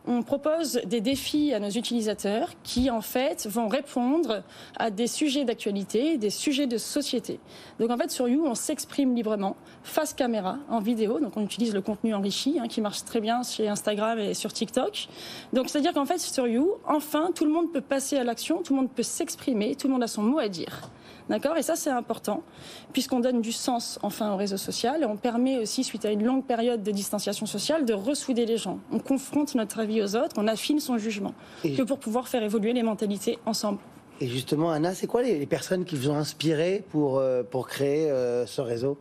on 0.06 0.22
propose 0.22 0.82
des 0.86 1.02
défis 1.02 1.54
à 1.54 1.60
nos 1.60 1.70
utilisateurs 1.70 2.50
qui, 2.64 2.90
en 2.90 3.02
fait, 3.02 3.48
vont 3.48 3.68
répondre 3.68 4.44
à 4.78 4.90
des 4.90 5.08
sujets 5.08 5.46
d'actualité, 5.46 6.18
des 6.18 6.30
sujets 6.30 6.68
de 6.68 6.78
société. 6.78 7.40
Donc, 7.80 7.90
en 7.90 7.98
fait, 7.98 8.12
sur 8.12 8.28
You, 8.28 8.46
on 8.46 8.56
s'exprime 8.56 9.16
librement, 9.16 9.56
face 9.84 10.14
caméra, 10.14 10.58
en 10.70 10.80
vidéo. 10.80 11.20
Donc, 11.20 11.38
on 11.38 11.44
utilise 11.44 11.74
le 11.74 11.82
contenu 11.82 12.14
enrichi, 12.14 12.60
hein, 12.60 12.68
qui 12.68 12.82
marche 12.82 13.06
très 13.06 13.22
bien 13.22 13.44
chez 13.44 13.70
Instagram 13.70 14.20
et 14.20 14.34
sur 14.34 14.52
TikTok. 14.52 15.08
Donc, 15.54 15.70
c'est-à-dire 15.70 15.94
qu'en 15.94 16.06
fait, 16.06 16.20
sur 16.20 16.48
You, 16.48 16.74
enfin, 16.86 17.30
tout 17.34 17.46
le 17.46 17.52
monde 17.52 17.72
peut 17.72 17.82
passer 17.82 18.18
à 18.18 18.24
l'action, 18.24 18.62
tout 18.62 18.74
le 18.74 18.82
monde 18.82 18.92
peut 18.92 19.04
s'exprimer, 19.04 19.76
tout 19.76 19.88
le 19.88 19.94
monde 19.94 20.04
a 20.04 20.08
son 20.08 20.24
mot 20.24 20.40
à 20.40 20.50
dire. 20.50 20.90
D'accord 21.30 21.56
Et 21.58 21.62
ça, 21.64 21.76
c'est 21.76 21.90
important, 21.90 22.44
puisqu'on 22.92 23.20
donne 23.20 23.42
du 23.42 23.52
sens, 23.52 23.98
enfin, 24.04 24.34
au 24.34 24.38
réseau 24.38 24.58
social, 24.58 25.04
et 25.04 25.06
on 25.06 25.16
permet 25.16 25.58
aussi, 25.60 25.84
suite 25.84 26.04
à 26.06 26.12
une 26.12 26.24
longue 26.24 26.44
période 26.46 26.84
de 26.84 26.92
distanciation 26.92 27.46
sociale, 27.46 27.86
de 27.86 27.94
ressouder 27.94 28.46
les 28.46 28.58
gens. 28.58 28.80
On 28.92 29.00
confronte 29.00 29.56
notre 29.56 29.80
avis 29.80 30.02
aux 30.02 30.16
autres, 30.16 30.36
on 30.38 30.48
affine 30.48 30.80
son 30.80 30.98
jugement, 30.98 31.34
Et- 31.64 31.76
que 31.76 31.82
pour 31.84 32.00
pouvoir 32.00 32.28
faire 32.28 32.44
évoluer 32.44 32.74
les 32.74 32.84
mentalités 32.84 33.40
ensemble. 33.46 33.80
Et 34.22 34.28
justement, 34.28 34.70
Anna, 34.72 34.94
c'est 34.94 35.08
quoi 35.08 35.24
les, 35.24 35.40
les 35.40 35.46
personnes 35.46 35.86
qui 35.86 35.96
vous 35.96 36.10
ont 36.10 36.16
inspiré 36.16 36.84
pour, 36.92 37.18
euh, 37.18 37.42
pour 37.44 37.68
créer 37.68 38.10
euh, 38.12 38.46
ce 38.46 38.62
réseau? 38.62 38.98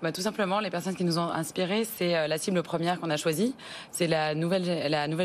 Bah, 0.00 0.12
tout 0.12 0.20
simplement, 0.20 0.60
les 0.60 0.70
personnes 0.70 0.94
qui 0.94 1.02
nous 1.02 1.18
ont 1.18 1.28
inspirés, 1.28 1.84
c'est 1.84 2.16
euh, 2.16 2.28
la 2.28 2.38
cible 2.38 2.62
première 2.62 3.00
qu'on 3.00 3.10
a 3.10 3.16
choisie. 3.16 3.56
C'est 3.90 4.06
la 4.06 4.36
nouvelle, 4.36 4.62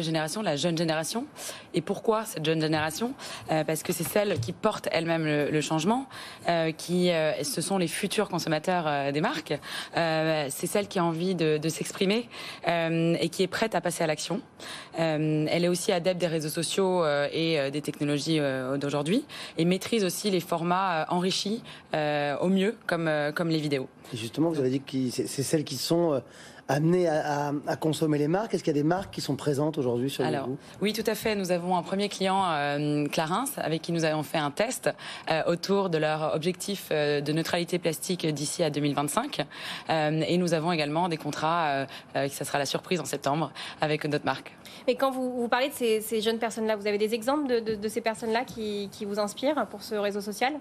génération, 0.01 0.41
la 0.41 0.55
jeune 0.55 0.75
génération. 0.75 1.27
Et 1.75 1.81
pourquoi 1.81 2.25
cette 2.25 2.43
jeune 2.43 2.59
génération? 2.59 3.13
Euh, 3.51 3.63
Parce 3.63 3.83
que 3.83 3.93
c'est 3.93 4.03
celle 4.03 4.39
qui 4.39 4.51
porte 4.51 4.89
elle-même 4.91 5.25
le, 5.25 5.61
changement, 5.61 6.07
euh, 6.49 6.71
qui, 6.71 7.11
ce 7.43 7.61
sont 7.61 7.77
les 7.77 7.87
futurs 7.87 8.29
consommateurs 8.29 9.13
des 9.13 9.21
marques. 9.21 9.53
C'est 9.93 10.67
celle 10.67 10.87
qui 10.87 10.97
a 10.99 11.05
envie 11.05 11.35
de, 11.35 11.69
s'exprimer 11.69 12.27
et 12.67 13.29
qui 13.29 13.43
est 13.43 13.47
prête 13.47 13.75
à 13.75 13.81
passer 13.81 14.03
à 14.03 14.07
l'action. 14.07 14.41
Elle 14.97 15.63
est 15.63 15.67
aussi 15.67 15.91
adepte 15.91 16.19
des 16.19 16.27
réseaux 16.27 16.49
sociaux 16.49 17.05
et 17.31 17.71
des 17.71 17.81
technologies 17.81 18.39
d'aujourd'hui 18.77 19.25
et 19.57 19.65
maîtrise 19.65 20.03
aussi 20.03 20.29
les 20.31 20.39
formats 20.39 21.05
enrichis 21.09 21.63
au 21.93 22.49
mieux, 22.49 22.75
comme, 22.87 23.09
les 23.49 23.59
vidéos. 23.59 23.87
Justement, 24.13 24.51
avez 24.63 24.79
dit 24.79 24.81
que 24.81 25.09
c'est 25.27 25.43
celles 25.43 25.63
qui 25.63 25.75
sont 25.75 26.13
euh, 26.13 26.19
amenées 26.69 27.07
à, 27.09 27.49
à- 27.49 27.53
à 27.67 27.75
consommer 27.75 28.17
les 28.17 28.27
marques. 28.29 28.53
Est-ce 28.53 28.63
qu'il 28.63 28.73
y 28.75 28.79
a 28.79 28.81
des 28.81 28.87
marques 28.87 29.13
qui 29.13 29.19
sont 29.21 29.35
présentes 29.35 29.77
aujourd'hui 29.77 30.09
sur 30.09 30.23
Alors, 30.25 30.47
oui, 30.81 30.93
tout 30.93 31.03
à 31.05 31.13
fait. 31.15 31.35
Nous 31.35 31.51
avons 31.51 31.75
un 31.77 31.83
premier 31.83 32.07
client, 32.09 32.41
euh, 32.45 33.05
Clarins, 33.07 33.43
avec 33.57 33.81
qui 33.81 33.91
nous 33.91 34.05
avons 34.05 34.23
fait 34.23 34.37
un 34.37 34.49
test 34.51 34.89
euh, 35.29 35.41
autour 35.47 35.89
de 35.89 35.97
leur 35.97 36.33
objectif 36.33 36.87
euh, 36.91 37.19
de 37.19 37.33
neutralité 37.33 37.79
plastique 37.79 38.25
d'ici 38.25 38.63
à 38.63 38.69
2025. 38.69 39.45
Euh, 39.89 40.21
et 40.25 40.37
nous 40.37 40.53
avons 40.53 40.71
également 40.71 41.09
des 41.09 41.17
contrats, 41.17 41.67
euh, 41.67 41.85
euh, 42.15 42.27
ça 42.29 42.45
sera 42.45 42.59
la 42.59 42.65
surprise 42.65 42.99
en 43.01 43.05
septembre, 43.05 43.51
avec 43.81 44.07
d'autres 44.07 44.25
marques. 44.25 44.55
Mais 44.87 44.95
quand 44.95 45.11
vous, 45.11 45.33
vous 45.41 45.47
parlez 45.49 45.67
de 45.69 45.73
ces, 45.73 45.99
ces 46.01 46.21
jeunes 46.21 46.39
personnes-là, 46.39 46.75
vous 46.77 46.87
avez 46.87 46.97
des 46.97 47.13
exemples 47.13 47.47
de, 47.47 47.59
de- 47.59 47.75
de 47.75 47.87
ces 47.89 48.01
personnes-là 48.01 48.45
qui, 48.45 48.89
qui 48.91 49.03
vous 49.05 49.19
inspirent 49.19 49.67
pour 49.69 49.81
ce 49.83 49.95
réseau 49.95 50.21
social? 50.21 50.53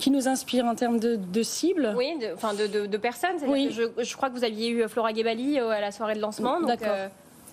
Qui 0.00 0.10
nous 0.10 0.26
inspire 0.26 0.64
en 0.64 0.74
termes 0.74 0.98
de, 0.98 1.16
de 1.16 1.42
cible 1.42 1.94
Oui, 1.96 2.16
de, 2.18 2.34
enfin 2.34 2.54
de, 2.54 2.66
de- 2.66 2.86
de 2.86 2.96
personnes. 2.96 3.36
Oui. 3.46 3.68
Je, 3.70 3.82
je 4.02 4.16
crois 4.16 4.30
que 4.30 4.34
vous 4.34 4.44
aviez 4.44 4.68
eu 4.70 4.88
Flora 4.88 5.12
Gebali 5.12 5.58
euh, 5.58 5.68
à 5.68 5.80
la 5.80 5.92
soirée 5.92 6.14
de 6.14 6.20
lancement. 6.20 6.60
D'accord. 6.60 6.88
euh, 6.90 7.08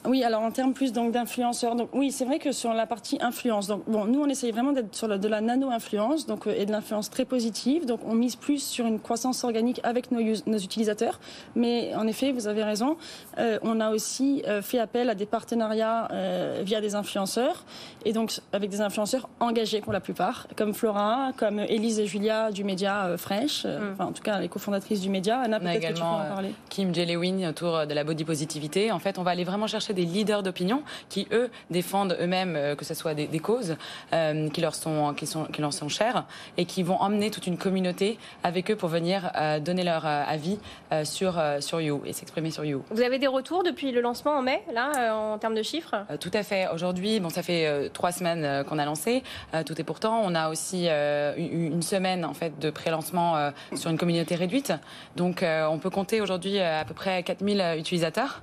Oui, 0.06 0.24
alors 0.24 0.42
en 0.42 0.52
termes 0.52 0.74
plus 0.74 0.94
donc 0.94 1.12
d'influenceurs. 1.12 1.76
Donc 1.76 1.90
oui, 1.94 2.12
c'est 2.12 2.26
vrai 2.26 2.40
que 2.40 2.52
sur 2.52 2.74
la 2.74 2.86
partie 2.88 3.18
influence. 3.22 3.68
Donc 3.68 3.84
bon, 3.88 4.06
nous 4.06 4.22
on 4.22 4.28
essaye 4.28 4.52
vraiment 4.52 4.72
d'être 4.72 4.96
sur 4.96 5.08
de 5.20 5.28
la 5.28 5.42
nano-influence, 5.42 6.26
donc 6.26 6.48
euh, 6.48 6.54
et 6.58 6.66
de 6.66 6.72
l'influence 6.72 7.10
très 7.10 7.26
positive. 7.26 7.86
Donc 7.86 8.00
on 8.08 8.14
mise 8.14 8.36
plus 8.38 8.64
sur 8.64 8.86
une 8.86 9.00
croissance 9.00 9.44
organique 9.44 9.82
avec 9.84 10.12
nos, 10.12 10.20
us- 10.20 10.46
nos 10.48 10.58
utilisateurs. 10.58 11.20
Mais 11.56 11.94
en 11.96 12.08
effet, 12.08 12.32
vous 12.32 12.48
avez 12.48 12.64
raison. 12.64 12.96
euh, 13.40 13.60
on 13.64 13.80
a 13.82 13.90
aussi 13.92 14.42
euh, 14.48 14.62
fait 14.62 14.80
appel 14.80 15.10
à 15.10 15.16
des 15.16 15.26
partenariats 15.26 16.08
euh, 16.12 16.62
via 16.64 16.80
des 16.82 16.96
influenceurs 16.96 17.66
et 18.06 18.14
donc 18.14 18.40
avec 18.54 18.70
des 18.70 18.82
influenceurs 18.82 19.28
engagés 19.40 19.82
pour 19.82 19.92
la 19.94 20.00
plupart, 20.00 20.48
comme 20.56 20.74
Flora, 20.74 21.32
comme 21.38 21.60
Élise 21.60 22.00
et 22.00 22.06
Julia 22.08 22.52
du 22.52 22.64
média 22.64 23.18
Fresh. 23.18 23.66
Mm. 23.66 23.70
Enfin, 23.94 24.06
en 24.06 24.12
tout 24.14 24.24
cas, 24.24 24.40
les 24.40 24.48
cofondatrices 24.48 25.02
du 25.02 25.10
média. 25.10 25.40
Anna, 25.42 25.60
peut-être 25.60 25.82
que 25.82 25.88
tu 25.88 25.94
peux 25.96 26.02
en 26.02 26.26
parler. 26.26 26.54
Kim 26.70 26.96
Jelewin 26.96 27.50
autour 27.50 27.86
de 27.86 27.94
la 27.94 28.04
body 28.06 28.24
positivité. 28.24 28.92
En 28.94 29.00
fait, 29.00 29.18
on 29.20 29.24
va 29.24 29.32
aller 29.32 29.44
vraiment 29.44 29.68
chercher 29.68 29.89
des 29.94 30.06
leaders 30.06 30.44
d'opinion 30.44 30.84
qui, 31.10 31.28
eux, 31.32 31.50
défendent 31.70 32.18
eux-mêmes 32.20 32.56
euh, 32.56 32.76
que 32.76 32.86
ce 32.86 32.94
soit 32.94 33.14
des, 33.14 33.28
des 33.28 33.40
causes 33.40 33.76
euh, 34.14 34.50
qui, 34.50 34.62
leur 34.62 34.76
sont, 34.76 35.14
qui, 35.14 35.28
sont, 35.28 35.46
qui 35.46 35.62
leur 35.62 35.74
sont 35.74 35.90
chères 35.90 36.26
et 36.58 36.66
qui 36.66 36.84
vont 36.84 36.96
emmener 36.96 37.32
toute 37.32 37.48
une 37.48 37.58
communauté 37.58 38.18
avec 38.44 38.72
eux 38.72 38.76
pour 38.76 38.90
venir 38.90 39.32
euh, 39.36 39.60
donner 39.60 39.84
leur 39.84 40.06
avis 40.06 40.58
sur, 41.04 41.42
sur 41.60 41.82
You 41.82 42.02
et 42.06 42.14
s'exprimer 42.14 42.52
sur 42.52 42.66
You. 42.66 42.84
vous 42.90 43.02
avez 43.02 43.20
des 43.20 43.28
retours 43.28 43.64
depuis 43.64 43.92
le 43.92 44.02
lancement 44.02 44.32
en 44.32 44.42
mai, 44.42 44.62
là, 44.74 45.16
en 45.16 45.38
termes 45.38 45.56
de 45.56 45.64
chiffres? 45.64 45.96
Tout 46.20 46.32
à 46.34 46.44
fait. 46.44 46.68
Aujourd'hui, 46.74 47.20
bon, 47.20 47.30
ça 47.30 47.44
fait 47.44 47.90
trois 47.94 48.12
semaines 48.12 48.64
qu'on 48.66 48.80
a 48.80 48.86
lancé. 48.86 49.24
Tout 49.66 49.80
est 49.80 49.84
pourtant. 49.84 50.22
On 50.24 50.36
a 50.36 50.50
aussi 50.50 50.88
une 50.88 51.82
semaine 51.82 52.26
en 52.26 52.34
fait 52.34 52.58
de 52.60 52.70
pré-lancement 52.70 53.52
sur 53.76 53.90
une 53.90 53.98
communauté 53.98 54.36
réduite. 54.36 54.74
Donc, 55.16 55.44
on 55.44 55.78
peut 55.78 55.90
compter 55.90 56.22
aujourd'hui 56.22 56.60
à 56.60 56.86
peu 56.86 56.94
près 56.94 57.24
4000 57.24 57.62
euh, 57.62 57.78
utilisateurs, 57.78 58.42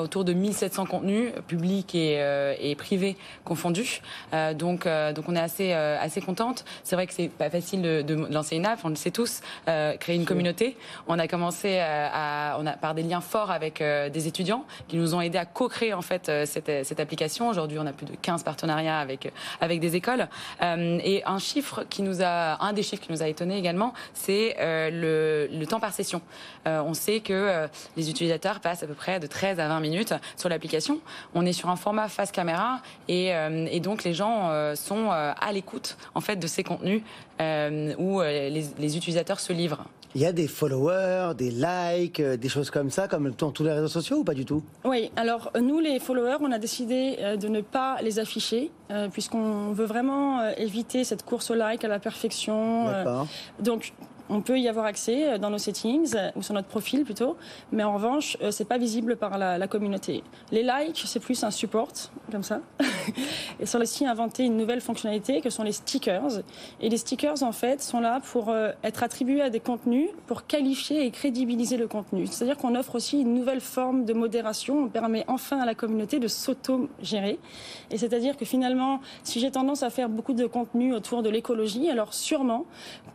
autour 0.00 0.24
de 0.24 0.25
1700 0.32 0.86
contenus 0.86 1.32
publics 1.46 1.94
et, 1.94 2.16
euh, 2.20 2.54
et 2.60 2.74
privés 2.74 3.16
confondus. 3.44 4.02
Euh, 4.32 4.54
donc, 4.54 4.86
euh, 4.86 5.12
donc, 5.12 5.28
on 5.28 5.36
est 5.36 5.40
assez 5.40 5.72
euh, 5.72 5.98
assez 6.00 6.20
contente. 6.20 6.64
C'est 6.84 6.96
vrai 6.96 7.06
que 7.06 7.12
c'est 7.12 7.28
pas 7.28 7.50
facile 7.50 7.82
de, 7.82 8.02
de 8.02 8.14
lancer 8.14 8.56
une 8.56 8.66
app. 8.66 8.80
On 8.84 8.88
le 8.88 8.96
sait 8.96 9.10
tous. 9.10 9.40
Euh, 9.68 9.96
créer 9.96 10.16
une 10.16 10.24
communauté. 10.24 10.76
On 11.08 11.18
a 11.18 11.28
commencé 11.28 11.78
euh, 11.78 12.08
à, 12.12 12.56
on 12.58 12.66
a 12.66 12.72
par 12.72 12.94
des 12.94 13.02
liens 13.02 13.20
forts 13.20 13.50
avec 13.50 13.80
euh, 13.80 14.08
des 14.08 14.26
étudiants 14.26 14.64
qui 14.88 14.96
nous 14.96 15.14
ont 15.14 15.20
aidés 15.20 15.38
à 15.38 15.44
co-créer 15.44 15.92
en 15.92 16.02
fait 16.02 16.28
euh, 16.28 16.46
cette, 16.46 16.70
cette 16.84 17.00
application. 17.00 17.48
Aujourd'hui, 17.48 17.78
on 17.78 17.86
a 17.86 17.92
plus 17.92 18.06
de 18.06 18.14
15 18.20 18.42
partenariats 18.42 18.98
avec 18.98 19.32
avec 19.60 19.80
des 19.80 19.96
écoles. 19.96 20.28
Euh, 20.62 20.98
et 21.04 21.22
un 21.24 21.38
chiffre 21.38 21.84
qui 21.88 22.02
nous 22.02 22.22
a, 22.22 22.62
un 22.64 22.72
des 22.72 22.82
chiffres 22.82 23.02
qui 23.02 23.12
nous 23.12 23.22
a 23.22 23.28
étonné 23.28 23.56
également, 23.58 23.92
c'est 24.14 24.56
euh, 24.60 24.90
le, 25.50 25.56
le 25.56 25.66
temps 25.66 25.80
par 25.80 25.92
session. 25.92 26.20
Euh, 26.66 26.82
on 26.82 26.94
sait 26.94 27.20
que 27.20 27.32
euh, 27.32 27.68
les 27.96 28.10
utilisateurs 28.10 28.60
passent 28.60 28.82
à 28.82 28.86
peu 28.86 28.94
près 28.94 29.20
de 29.20 29.26
13 29.26 29.60
à 29.60 29.68
20 29.68 29.80
minutes 29.80 30.14
sur 30.36 30.48
l'application. 30.48 31.00
On 31.34 31.44
est 31.46 31.52
sur 31.52 31.68
un 31.68 31.76
format 31.76 32.08
face 32.08 32.32
caméra 32.32 32.80
et, 33.08 33.34
euh, 33.34 33.66
et 33.70 33.80
donc 33.80 34.04
les 34.04 34.14
gens 34.14 34.50
euh, 34.50 34.74
sont 34.74 35.10
euh, 35.10 35.32
à 35.40 35.52
l'écoute 35.52 35.96
en 36.14 36.20
fait 36.20 36.36
de 36.36 36.46
ces 36.46 36.62
contenus 36.62 37.02
euh, 37.40 37.94
où 37.98 38.20
euh, 38.20 38.48
les, 38.48 38.64
les 38.78 38.96
utilisateurs 38.96 39.40
se 39.40 39.52
livrent. 39.52 39.84
Il 40.14 40.22
y 40.22 40.26
a 40.26 40.32
des 40.32 40.48
followers, 40.48 41.34
des 41.36 41.50
likes, 41.50 42.22
des 42.22 42.48
choses 42.48 42.70
comme 42.70 42.88
ça, 42.90 43.06
comme 43.06 43.32
dans 43.36 43.50
tous 43.50 43.64
les 43.64 43.72
réseaux 43.72 43.88
sociaux 43.88 44.18
ou 44.18 44.24
pas 44.24 44.32
du 44.32 44.46
tout? 44.46 44.62
Oui, 44.84 45.10
alors 45.14 45.50
nous, 45.60 45.78
les 45.78 45.98
followers, 46.00 46.38
on 46.40 46.50
a 46.52 46.58
décidé 46.58 47.18
de 47.38 47.48
ne 47.48 47.60
pas 47.60 47.98
les 48.00 48.18
afficher, 48.18 48.70
euh, 48.90 49.08
puisqu'on 49.08 49.72
veut 49.72 49.84
vraiment 49.84 50.48
éviter 50.56 51.04
cette 51.04 51.22
course 51.22 51.50
au 51.50 51.54
like 51.54 51.84
à 51.84 51.88
la 51.88 51.98
perfection. 51.98 52.88
euh, 52.88 53.04
D'accord. 53.04 53.26
donc, 53.60 53.92
on 54.28 54.40
peut 54.40 54.58
y 54.58 54.68
avoir 54.68 54.86
accès 54.86 55.32
euh, 55.32 55.38
dans 55.38 55.50
nos 55.50 55.58
settings 55.58 56.14
euh, 56.16 56.30
ou 56.36 56.42
sur 56.42 56.54
notre 56.54 56.68
profil 56.68 57.04
plutôt, 57.04 57.36
mais 57.72 57.82
en 57.84 57.94
revanche, 57.94 58.36
euh, 58.42 58.50
c'est 58.50 58.64
pas 58.64 58.78
visible 58.78 59.16
par 59.16 59.38
la, 59.38 59.66
communauté. 59.66 60.22
Les 60.52 60.62
likes, 60.62 61.02
c'est 61.06 61.20
plus 61.20 61.42
un 61.42 61.50
support 61.50 61.88
comme 62.30 62.42
ça. 62.44 62.60
et 63.60 63.66
sur 63.66 63.84
site, 63.86 64.06
inventé 64.06 64.44
une 64.44 64.56
nouvelle 64.56 64.80
fonctionnalité 64.80 65.40
que 65.40 65.50
sont 65.50 65.64
les 65.64 65.72
stickers. 65.72 66.40
Et 66.80 66.88
les 66.88 66.96
stickers, 66.96 67.42
en 67.42 67.50
fait, 67.50 67.82
sont 67.82 68.00
là 68.00 68.20
pour 68.20 68.54
être 68.84 69.02
attribués 69.02 69.42
à 69.42 69.50
des 69.50 69.58
contenus 69.58 70.08
pour 70.26 70.46
qualifier 70.46 71.04
et 71.04 71.10
crédibiliser 71.10 71.76
le 71.76 71.88
contenu. 71.88 72.26
C'est-à-dire 72.26 72.56
qu'on 72.56 72.76
offre 72.76 72.94
aussi 72.94 73.20
une 73.20 73.34
nouvelle 73.34 73.60
forme 73.60 74.04
de 74.04 74.12
modération. 74.12 74.84
On 74.84 74.88
permet 74.88 75.24
enfin 75.26 75.58
à 75.58 75.66
la 75.66 75.74
communauté 75.74 76.20
de 76.20 76.28
s'auto-gérer. 76.28 77.40
Et 77.90 77.98
c'est-à-dire 77.98 78.36
que 78.36 78.44
finalement, 78.44 79.00
si 79.24 79.40
j'ai 79.40 79.50
tendance 79.50 79.82
à 79.82 79.90
faire 79.90 80.08
beaucoup 80.08 80.32
de 80.32 80.46
contenu 80.46 80.94
autour 80.94 81.22
de 81.24 81.28
l'écologie, 81.28 81.90
alors 81.90 82.14
sûrement 82.14 82.66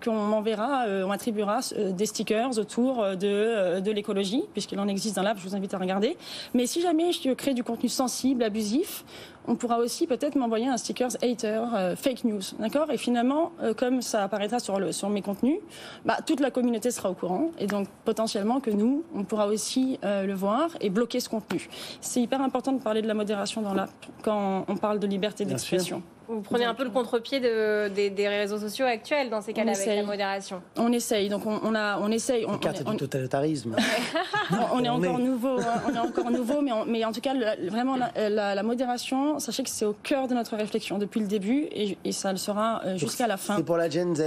qu'on 0.04 0.14
m'enverra, 0.14 0.86
on 1.04 1.12
attribuera 1.12 1.60
euh, 1.78 1.92
des 1.92 2.06
stickers 2.06 2.58
autour 2.58 3.02
euh, 3.02 3.16
de, 3.16 3.28
euh, 3.28 3.80
de 3.82 3.92
l'écologie, 3.92 4.44
puisqu'il 4.54 4.80
en 4.80 4.88
existe 4.88 5.16
dans 5.16 5.24
l'app, 5.24 5.38
je 5.38 5.48
vous 5.48 5.56
invite 5.56 5.74
à 5.74 5.78
regarder. 5.78 6.18
Mais 6.54 6.66
si 6.66 6.82
jamais 6.82 7.12
je 7.12 7.34
crée 7.34 7.54
du 7.54 7.64
contenu 7.64 7.90
sensible, 7.90 8.44
abusif, 8.44 9.04
on 9.48 9.56
pourra 9.56 9.80
aussi 9.80 10.08
peut-être 10.08 10.36
m'envoyer 10.36 10.68
un 10.68 10.78
sticker 10.78 11.10
hater, 11.22 11.64
euh, 11.74 11.96
fake 11.96 12.24
news, 12.26 12.42
d'accord? 12.60 12.92
Et 12.92 12.98
finalement, 12.98 13.52
euh, 13.62 13.74
comme 13.74 14.02
ça 14.02 14.24
apparaîtra 14.24 14.60
sur, 14.60 14.80
le, 14.80 14.92
sur 14.92 15.10
mes 15.10 15.22
contenus, 15.22 15.60
bah, 16.06 16.18
toute 16.26 16.40
la 16.40 16.52
communauté 16.52 16.92
sera 16.92 17.10
au 17.10 17.14
courant 17.14 17.52
et 17.60 17.68
donc 17.68 17.88
potentiellement 18.06 18.60
que 18.60 18.70
nous, 18.70 19.04
on 19.16 19.24
pourra 19.24 19.48
aussi 19.48 20.00
euh, 20.04 20.26
le 20.26 20.34
voir 20.34 20.70
et 20.80 20.90
bloquer 20.90 21.20
ce 21.20 21.30
contenu. 21.30 21.70
C'est 22.02 22.22
hyper 22.22 22.42
important 22.42 22.72
de 22.72 22.82
parler 22.82 23.02
de 23.02 23.08
la 23.08 23.14
modération 23.14 23.62
dans 23.62 23.74
l'app 23.74 23.92
quand 24.22 24.66
on 24.68 24.78
parle 24.78 25.00
de 25.00 25.08
liberté 25.08 25.46
d'expression. 25.46 26.02
Vous 26.32 26.42
prenez 26.42 26.66
un 26.66 26.74
peu 26.74 26.84
le 26.84 26.90
contre-pied 26.90 27.40
de- 27.40 27.90
des, 27.90 28.10
des 28.10 28.28
réseaux 28.28 28.58
sociaux 28.58 28.86
actuels 28.86 29.30
dans 29.30 29.42
ces 29.42 29.54
cas-là 29.54 29.74
On 29.74 29.76
avec 29.76 29.96
la 29.98 30.04
modération. 30.04 30.62
On 30.78 30.92
essaye, 30.92 31.30
donc 31.30 31.46
on, 31.46 31.60
on 31.64 31.76
a, 31.76 32.00
on 32.00 32.10
essaye. 32.12 32.46
On, 32.48 32.58
carte 32.58 32.84
on- 32.86 32.92
du 32.92 32.98
totalitarisme. 32.98 33.76
on- 34.52 34.78
on 34.80 34.84
est 34.84 34.90
encore 34.90 35.20
nouveau, 35.20 35.60
hein, 35.60 35.82
on 35.90 35.94
est 35.94 36.00
encore 36.00 36.32
nouveau, 36.32 36.62
mais, 36.62 36.72
on- 36.72 36.86
mais 36.86 37.04
en 37.06 37.12
tout 37.12 37.22
cas, 37.22 37.34
le- 37.34 37.70
vraiment 37.70 37.98
la, 37.98 38.30
la- 38.30 38.56
la 38.56 38.64
modération, 38.64 39.40
sachez 39.40 39.64
que 39.64 39.70
c'est 39.70 39.86
au 39.86 39.94
cœur 40.04 40.28
de 40.28 40.34
notre 40.34 40.56
réflexion 40.56 40.98
depuis 40.98 41.20
le 41.20 41.28
début 41.28 41.68
et, 41.72 41.98
et 42.06 42.12
ça 42.12 42.32
le 42.32 42.38
sera 42.38 42.82
euh, 42.86 42.98
jusqu'à 42.98 43.28
la 43.28 43.38
fin. 43.38 43.58
C'est 43.58 43.64
pour 43.66 43.78
la 43.78 43.90
Gen 43.90 44.16
Z. 44.16 44.22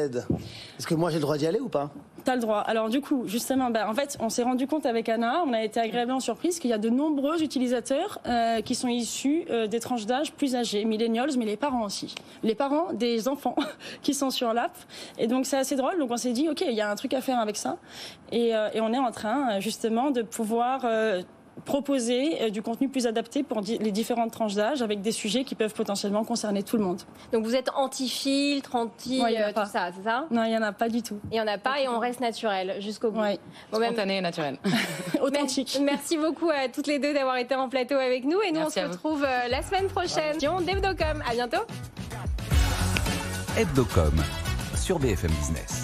Est-ce 0.79 0.87
que 0.87 0.95
moi 0.95 1.11
j'ai 1.11 1.17
le 1.17 1.23
droit 1.23 1.39
d'y 1.39 1.47
aller 1.47 1.61
ou 1.61 1.69
pas? 1.69 1.91
T'as 2.25 2.37
le 2.37 2.41
droit. 2.41 2.61
Alors 2.61 2.89
du 2.89 3.03
coup, 3.03 3.25
justement, 3.27 3.71
bah, 3.71 3.89
en 3.89 3.93
fait, 3.93 4.17
on 4.19 4.31
s'est 4.31 4.43
rendu 4.43 4.67
compte 4.67 4.87
avec 4.87 5.11
Anna, 5.11 5.43
on 5.47 5.53
a 5.53 5.63
été 5.63 5.79
agréablement 5.79 6.21
surprise 6.21 6.59
qu'il 6.59 6.71
y 6.71 6.73
a 6.73 6.79
de 6.79 6.89
nombreux 6.89 7.43
utilisateurs 7.43 8.19
euh, 8.27 8.63
qui 8.63 8.75
sont 8.75 8.89
issus 8.89 9.45
euh, 9.51 9.67
des 9.67 9.79
tranches 9.79 10.07
d'âge 10.07 10.33
plus 10.33 10.57
âgées, 10.57 10.87
millennials, 10.87 11.37
mais 11.37 11.45
les 11.45 11.59
parents 11.59 11.85
aussi. 11.85 12.15
Les 12.43 12.55
parents 12.55 12.93
des 12.95 13.29
enfants 13.29 13.57
qui 14.03 14.15
sont 14.15 14.31
sur 14.31 14.55
l'app. 14.55 14.75
Et 15.19 15.27
donc 15.27 15.45
c'est 15.45 15.59
assez 15.59 15.77
drôle. 15.77 15.99
Donc 15.99 16.11
on 16.11 16.17
s'est 16.17 16.33
dit, 16.33 16.49
ok, 16.49 16.65
il 16.67 16.75
y 16.75 16.81
a 16.81 16.91
un 16.91 16.95
truc 16.95 17.13
à 17.13 17.21
faire 17.21 17.39
avec 17.39 17.57
ça. 17.57 17.77
Et, 18.33 18.55
euh, 18.55 18.69
et 18.73 18.81
on 18.81 18.93
est 18.93 18.99
en 18.99 19.11
train 19.11 19.57
euh, 19.57 19.61
justement 19.61 20.11
de 20.11 20.23
pouvoir 20.23 20.83
euh, 20.85 21.23
proposer 21.65 22.43
euh, 22.43 22.51
du 22.51 22.63
contenu 22.63 22.89
plus 22.89 23.07
adapté 23.07 23.43
pour 23.43 23.61
les 23.61 23.91
différentes 23.93 24.33
tranches 24.33 24.55
d'âge 24.55 24.83
avec 24.83 25.01
des 25.01 25.13
sujets 25.13 25.45
qui 25.45 25.55
peuvent 25.55 25.73
potentiellement 25.75 26.25
concerner 26.25 26.63
tout 26.63 26.77
le 26.77 26.85
monde. 26.85 27.01
Donc 27.33 27.45
vous 27.45 27.55
êtes 27.55 27.71
anti-filtre, 27.75 28.75
anti 28.75 29.23
euh, 29.23 29.53
pas. 29.53 29.65
tout 29.65 29.71
ça, 29.71 29.91
c'est 29.97 30.03
ça? 30.03 30.27
Non, 30.31 30.45
il 30.45 30.51
n'y 30.51 30.57
en 30.59 30.63
a 30.63 30.73
pas 30.73 30.89
du 30.89 31.03
tout. 31.03 31.19
Il 31.31 31.35
n'y 31.35 31.41
en 31.41 31.47
a 31.47 31.59
pas 31.59 31.81
et 31.81 31.89
on 31.89 31.99
reste 31.99 32.21
naturel 32.21 32.77
jusqu'au 32.81 33.11
bout. 33.11 33.21
Ouais. 33.21 33.39
Bon, 33.73 33.79
même- 33.79 33.91
Spontané 33.93 34.19
et 34.19 34.21
naturel. 34.21 34.59
Authentique. 35.23 35.79
Merci 35.83 36.17
beaucoup 36.19 36.51
à 36.51 36.69
toutes 36.69 36.87
les 36.87 36.99
deux 36.99 37.15
d'avoir 37.15 37.37
été 37.37 37.55
en 37.55 37.69
plateau 37.69 37.95
avec 37.97 38.25
nous 38.25 38.41
et 38.43 38.51
nous 38.53 38.61
Merci 38.61 38.81
on 38.81 38.83
se 38.83 38.89
retrouve 38.89 39.25
euh, 39.25 39.49
la 39.49 39.63
semaine 39.63 39.87
prochaine. 39.89 40.37
Devdocom, 40.39 41.23
à 41.29 41.33
bientôt. 41.35 41.63
Hebdocom 43.57 44.15
sur 44.77 44.99
BFM 44.99 45.31
Business. 45.31 45.84